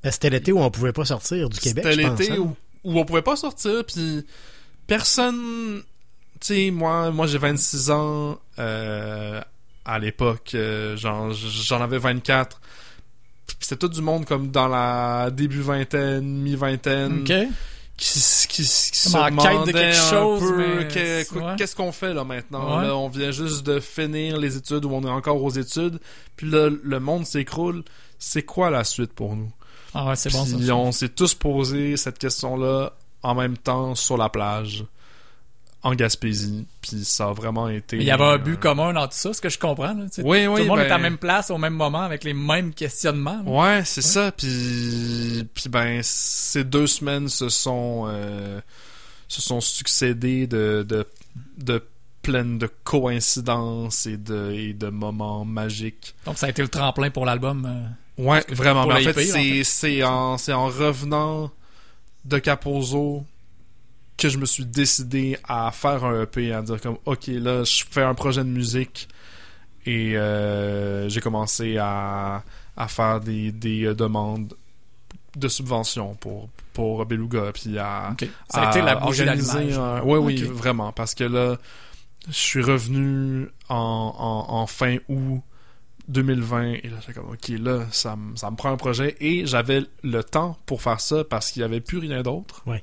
[0.02, 1.84] Ben, C'était l'été où on pouvait pas sortir du Québec.
[1.84, 2.36] c'était l'été hein.
[2.38, 2.54] où,
[2.84, 4.26] où on pouvait pas sortir puis
[4.86, 5.82] personne
[6.40, 9.40] tu sais moi moi j'ai 26 ans euh,
[9.84, 12.60] à l'époque euh, j'en j'en avais 24
[13.62, 17.32] puis c'était tout du monde comme dans la début vingtaine mi-vingtaine Ok.
[17.96, 20.42] qui, qui, se en quête de quelque chose,
[20.92, 22.80] qu- qu'est-ce qu'on fait là maintenant?
[22.80, 22.88] Ouais.
[22.88, 26.00] Là, on vient juste de finir les études ou on est encore aux études
[26.34, 27.84] puis là le monde s'écroule
[28.18, 29.52] c'est quoi la suite pour nous?
[29.94, 30.74] Ah ouais, c'est bon, ça.
[30.74, 34.84] On s'est tous posé cette question-là en même temps sur la plage
[35.84, 38.92] en Gaspésie puis ça a vraiment été Mais il y avait un euh, but commun
[38.92, 39.94] dans tout ça, ce que je comprends.
[39.94, 40.04] là.
[40.18, 42.22] Oui, oui, Tout le monde ben- est à la même place au même moment avec
[42.24, 43.42] les mêmes questionnements.
[43.44, 43.50] là.
[43.50, 44.30] Ouais, c'est ça.
[44.32, 48.60] Puis, puis ben, ces deux semaines se sont euh,
[49.28, 51.06] se sont succédées de de,
[51.58, 51.82] de
[52.22, 56.14] pleines de coïncidences et de et de moments magiques.
[56.26, 57.66] Donc ça a été le tremplin pour l'album.
[57.66, 58.86] euh, Ouais, vraiment.
[58.86, 61.50] Mais en fait, en c'est c'est en c'est en revenant
[62.24, 63.24] de Capozo
[64.16, 67.84] que je me suis décidé à faire un EP, à dire comme ok là, je
[67.90, 69.08] fais un projet de musique
[69.86, 72.42] et euh, j'ai commencé à
[72.76, 74.54] à faire des des euh, demandes
[75.36, 78.14] de subventions pour pour Beluga puis à.
[78.48, 80.50] Ça a été la organiser un- ouais oui Ok.
[80.52, 81.56] vraiment parce que là
[82.28, 83.74] je suis revenu en,
[84.48, 85.42] en, en fin août
[86.08, 89.46] 2020 et là j'étais comme ok là ça, me- ça me prend un projet et
[89.46, 92.82] j'avais le temps pour faire ça parce qu'il y avait plus rien d'autre Ouais.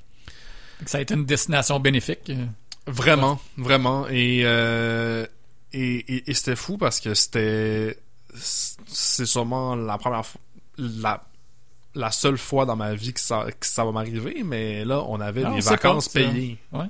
[0.85, 2.31] Ça a été une destination bénéfique.
[2.87, 4.07] Vraiment, vraiment.
[4.07, 5.25] Et, euh,
[5.73, 7.97] et, et, et c'était fou parce que c'était.
[8.35, 10.41] C'est sûrement la première fois.
[10.77, 11.21] La,
[11.95, 15.19] la seule fois dans ma vie que ça, que ça va m'arriver, mais là, on
[15.19, 16.57] avait des vacances payées.
[16.71, 16.85] Ouais.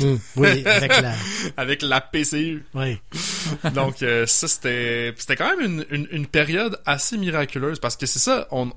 [0.00, 1.14] Hum, oui, avec la...
[1.56, 2.64] avec la PCU.
[2.74, 3.00] Oui.
[3.74, 8.06] Donc euh, ça c'était c'était quand même une, une, une période assez miraculeuse parce que
[8.06, 8.70] c'est ça on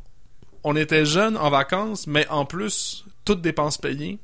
[0.64, 4.18] on était jeunes en vacances mais en plus toutes dépenses payées.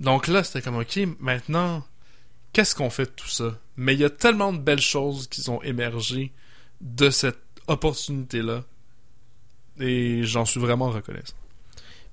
[0.00, 1.84] Donc là c'était comme OK maintenant
[2.52, 3.58] qu'est-ce qu'on fait de tout ça?
[3.76, 6.32] Mais il y a tellement de belles choses qui ont émergé
[6.80, 8.64] de cette opportunité là
[9.78, 11.36] et j'en suis vraiment reconnaissant.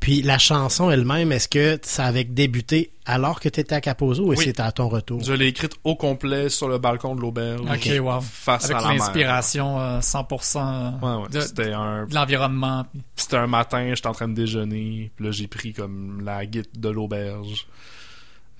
[0.03, 4.23] Puis la chanson elle-même, est-ce que ça avait débuté alors que tu étais à Capozo
[4.25, 4.37] ou Oui.
[4.37, 5.23] c'était à ton retour?
[5.23, 7.61] Je l'ai écrite au complet sur le balcon de l'auberge.
[7.61, 8.19] Ok, wow.
[8.19, 8.97] Face Avec à la mer.
[8.97, 11.29] l'inspiration euh, 100% Ouais, ouais.
[11.29, 12.85] de, C'était un de l'environnement.
[13.15, 16.67] C'était un matin, j'étais en train de déjeuner, puis là j'ai pris comme la guide
[16.77, 17.65] de l'auberge.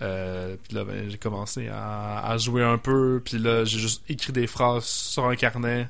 [0.02, 4.02] Euh, puis là ben, j'ai commencé à, à jouer un peu, puis là j'ai juste
[4.08, 5.90] écrit des phrases sur un carnet.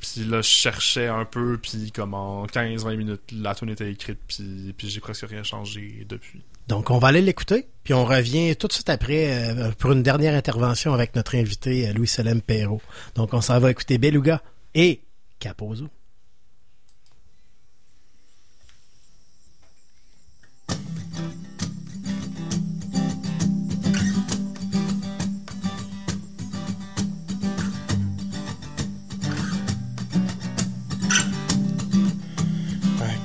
[0.00, 4.18] Puis là je cherchais un peu, puis comme en 15-20 minutes, la tune était écrite,
[4.26, 6.42] puis, puis j'ai presque rien changé depuis.
[6.68, 10.02] Donc, on va aller l'écouter, puis on revient tout de suite après euh, pour une
[10.02, 12.82] dernière intervention avec notre invité euh, Louis-Solem Perrault.
[13.14, 14.42] Donc, on s'en va écouter Beluga
[14.74, 15.00] et
[15.38, 15.88] Capozo.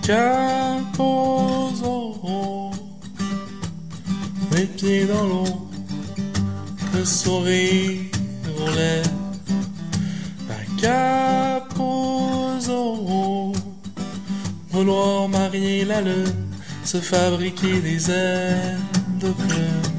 [0.01, 1.91] Capozo,
[4.51, 5.69] les pieds dans l'eau,
[6.93, 8.01] le sourire
[8.57, 9.09] aux lèvres.
[10.81, 11.93] Capozo,
[14.71, 16.33] vouloir marier la lune,
[16.83, 18.79] se fabriquer des ailes
[19.19, 19.91] de plume.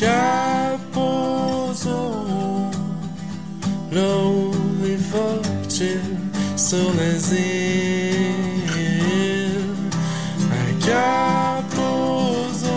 [0.00, 1.10] Capozo,
[3.92, 4.50] là où
[4.82, 6.29] les phoques chillent
[6.60, 8.20] sur les îles.
[10.86, 12.68] Capozo.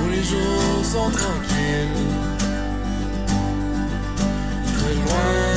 [0.00, 2.04] Où les jours sont tranquilles,
[4.76, 5.55] très loin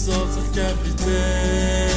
[0.00, 1.89] ressortir capitaine.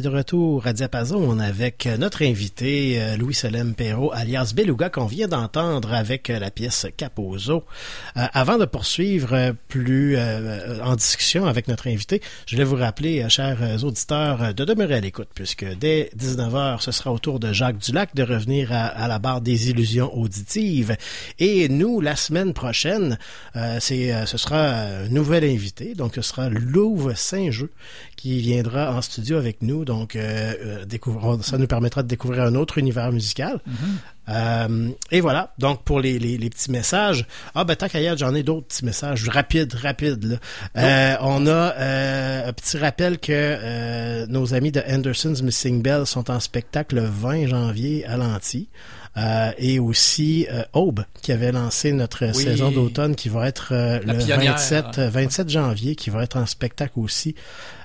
[0.00, 5.28] De retour à Diapason avec notre invité euh, Louis Solem Perrault, alias Beluga, qu'on vient
[5.28, 7.64] d'entendre avec euh, la pièce Capozo.
[8.16, 10.16] Euh, avant de poursuivre plus
[10.82, 15.28] en discussion avec notre invité, je voulais vous rappeler, chers auditeurs, de demeurer à l'écoute,
[15.34, 19.40] puisque dès 19h, ce sera au tour de Jacques Dulac de revenir à, la barre
[19.40, 20.96] des illusions auditives.
[21.38, 23.18] Et nous, la semaine prochaine,
[23.54, 27.70] ce sera un nouvel invité, donc ce sera Louve Saint-Jeu
[28.24, 29.84] qui viendra en studio avec nous.
[29.84, 30.54] Donc, euh,
[30.88, 33.60] euh ça nous permettra de découvrir un autre univers musical.
[33.66, 33.74] Mhm.
[34.30, 35.52] Euh, et voilà.
[35.58, 37.26] Donc, pour les, les, les petits messages.
[37.54, 39.28] Ah, ben, tant qu'à j'en ai d'autres petits messages.
[39.28, 40.36] Rapides, rapides, là.
[40.78, 46.40] Euh, on a un petit rappel que nos amis de Anderson's Missing Bell sont en
[46.40, 48.70] spectacle le 20 janvier à l'Anti.
[49.16, 54.00] Euh, et aussi euh, Aube qui avait lancé notre saison d'automne qui va être euh,
[54.00, 57.36] le 27 27 janvier qui va être en spectacle aussi.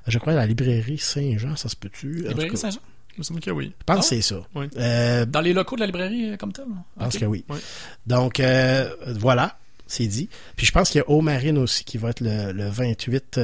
[0.07, 2.23] Je crois à la librairie Saint-Jean ça se peut-tu?
[2.27, 2.79] Librairie Saint-Jean?
[3.11, 3.73] Je pense que oui.
[3.79, 5.25] Je pense que c'est ça.
[5.27, 6.65] Dans les locaux de la librairie comme tel?
[6.97, 7.45] Je pense que oui.
[8.07, 8.41] Donc,
[9.19, 10.29] voilà, c'est dit.
[10.55, 13.39] Puis je pense qu'il y a Marine aussi qui va être le, le 28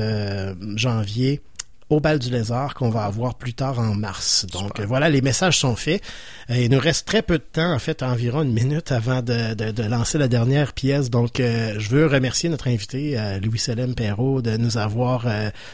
[0.75, 1.41] janvier
[1.89, 4.45] au bal du lézard qu'on va avoir plus tard en mars.
[4.51, 6.01] Donc voilà, les messages sont faits.
[6.49, 9.53] Euh, il nous reste très peu de temps, en fait, environ une minute avant de,
[9.53, 11.11] de, lancer la dernière pièce.
[11.11, 15.27] Donc euh, je veux remercier notre invité, euh, Louis Selem Perrault, de nous avoir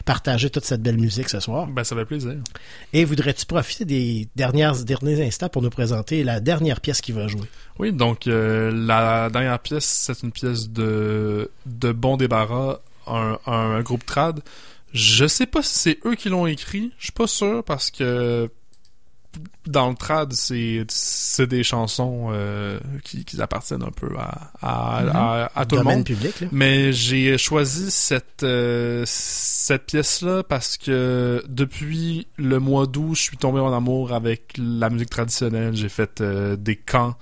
[0.05, 1.67] partagé toute cette belle musique ce soir.
[1.67, 2.35] Ben ça fait plaisir.
[2.91, 7.27] Et voudrais-tu profiter des dernières, derniers instants pour nous présenter la dernière pièce qui va
[7.27, 7.47] jouer?
[7.79, 14.05] Oui, donc la dernière pièce, c'est une pièce de, de Bon Débarras, un, un groupe
[14.05, 14.41] trad.
[14.93, 16.91] Je sais pas si c'est eux qui l'ont écrit.
[16.97, 18.49] Je suis pas sûr parce que
[19.67, 25.65] dans le trad, c'est des chansons euh, qui, qui appartiennent un peu à à, à,
[25.65, 26.03] tout le monde.
[26.03, 33.15] Public, Mais j'ai choisi cette euh, cette pièce là parce que depuis le mois d'août,
[33.15, 35.75] je suis tombé en amour avec la musique traditionnelle.
[35.75, 37.15] J'ai fait euh, des camps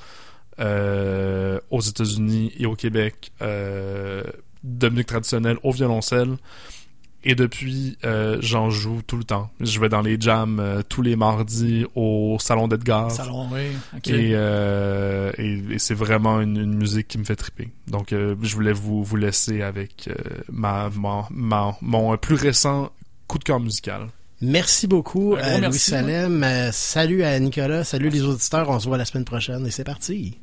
[0.60, 6.36] aux États-Unis et au Québec de musique traditionnelle au violoncelle.
[7.24, 9.50] Et depuis, euh, j'en joue tout le temps.
[9.60, 13.12] Je vais dans les jams euh, tous les mardis au Salon d'Edgar.
[13.12, 13.64] Salon, oui.
[14.06, 17.72] Et, euh, et, c'est vraiment une, musique qui me fait triper.
[17.88, 20.10] Donc, je voulais vous, vous laisser avec
[20.50, 20.90] ma,
[21.32, 22.92] ma, mon plus récent
[23.28, 24.08] coup de cœur musical.
[24.42, 26.46] Merci beaucoup, Louis Salem.
[26.72, 28.70] salut à Nicolas, salut les auditeurs.
[28.70, 30.38] On se voit la semaine prochaine et c'est parti.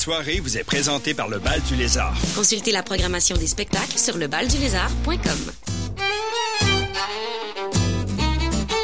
[0.00, 2.16] Soirée vous est présentée par le Bal du Lézard.
[2.34, 5.52] Consultez la programmation des spectacles sur lebaldulézard.com.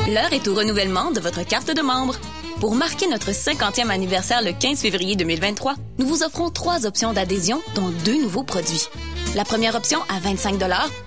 [0.09, 2.17] L'heure est au renouvellement de votre carte de membre.
[2.61, 7.63] Pour marquer notre 50e anniversaire le 15 février 2023, nous vous offrons trois options d'adhésion,
[7.75, 8.87] dont deux nouveaux produits.
[9.35, 10.63] La première option, à 25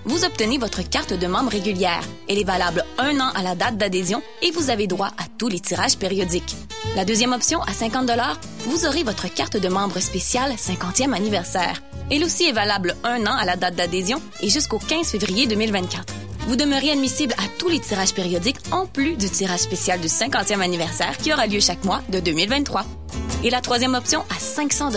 [0.06, 2.02] vous obtenez votre carte de membre régulière.
[2.28, 5.48] Elle est valable un an à la date d'adhésion et vous avez droit à tous
[5.48, 6.56] les tirages périodiques.
[6.96, 8.10] La deuxième option, à 50
[8.66, 11.82] vous aurez votre carte de membre spéciale 50e anniversaire.
[12.10, 16.14] Elle aussi est valable un an à la date d'adhésion et jusqu'au 15 février 2024.
[16.48, 20.60] Vous demeurez admissible à tous les tirages périodiques en plus du tirage spécial du 50e
[20.60, 22.84] anniversaire qui aura lieu chaque mois de 2023.
[23.44, 24.90] Et la troisième option, à 500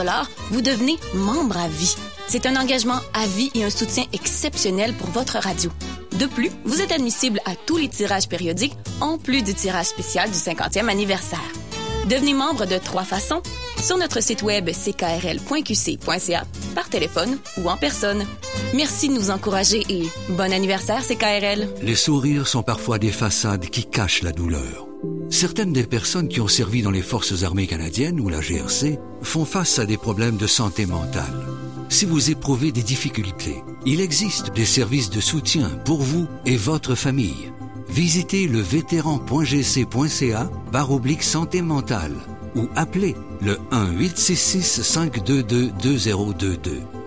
[0.51, 1.95] vous devenez membre à vie.
[2.27, 5.69] C'est un engagement à vie et un soutien exceptionnel pour votre radio.
[6.13, 10.31] De plus, vous êtes admissible à tous les tirages périodiques en plus du tirage spécial
[10.31, 11.39] du 50e anniversaire.
[12.09, 13.41] Devenez membre de trois façons
[13.81, 16.43] sur notre site web ckrl.qc.ca,
[16.75, 18.25] par téléphone ou en personne.
[18.73, 21.67] Merci de nous encourager et bon anniversaire CKRL.
[21.81, 24.87] Les sourires sont parfois des façades qui cachent la douleur.
[25.29, 29.45] Certaines des personnes qui ont servi dans les forces armées canadiennes ou la GRC font
[29.45, 31.47] face à des problèmes de santé mentale.
[31.89, 36.95] Si vous éprouvez des difficultés, il existe des services de soutien pour vous et votre
[36.95, 37.51] famille.
[37.93, 42.15] Visitez le vétéran.gc.ca barre oblique santé mentale
[42.55, 46.57] ou appelez le 1-866-522-2022.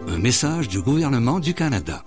[0.07, 2.05] Un message du gouvernement du Canada.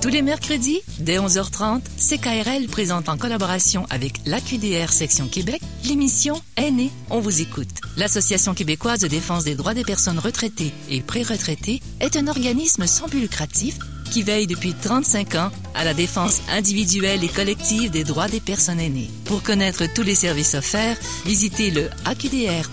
[0.00, 6.90] Tous les mercredis, dès 11h30, CKRL présente en collaboration avec l'AQDR Section Québec l'émission Aînés,
[7.10, 7.68] on vous écoute.
[7.98, 13.08] L'Association québécoise de défense des droits des personnes retraitées et pré-retraitées est un organisme sans
[13.08, 13.78] but lucratif
[14.10, 18.80] qui veille depuis 35 ans à la défense individuelle et collective des droits des personnes
[18.80, 19.10] aînées.
[19.24, 22.70] Pour connaître tous les services offerts, visitez le aqdr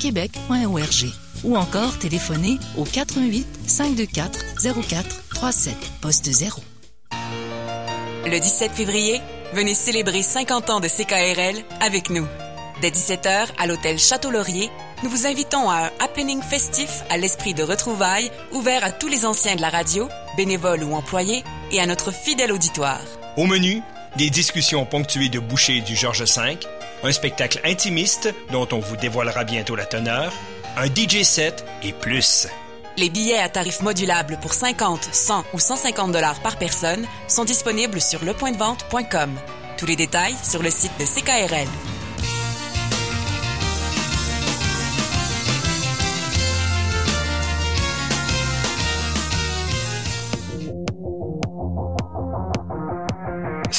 [0.00, 1.12] québec.org
[1.44, 4.40] ou encore téléphonez au 88 524
[4.88, 6.62] 04 37 poste 0.
[8.24, 9.20] Le 17 février,
[9.52, 12.26] venez célébrer 50 ans de CKRL avec nous.
[12.82, 14.68] Dès 17h à l'hôtel Château-Laurier,
[15.04, 19.24] nous vous invitons à un happening festif à l'esprit de retrouvailles ouvert à tous les
[19.24, 23.00] anciens de la radio, bénévoles ou employés, et à notre fidèle auditoire.
[23.36, 23.82] Au menu,
[24.16, 26.58] des discussions ponctuées de bouchées du Georges V,
[27.04, 30.32] un spectacle intimiste dont on vous dévoilera bientôt la teneur,
[30.76, 32.48] un DJ set et plus.
[32.96, 38.00] Les billets à tarif modulable pour 50, 100 ou 150 dollars par personne sont disponibles
[38.00, 39.38] sur lepointdevente.com.
[39.78, 41.68] Tous les détails sur le site de CKRL.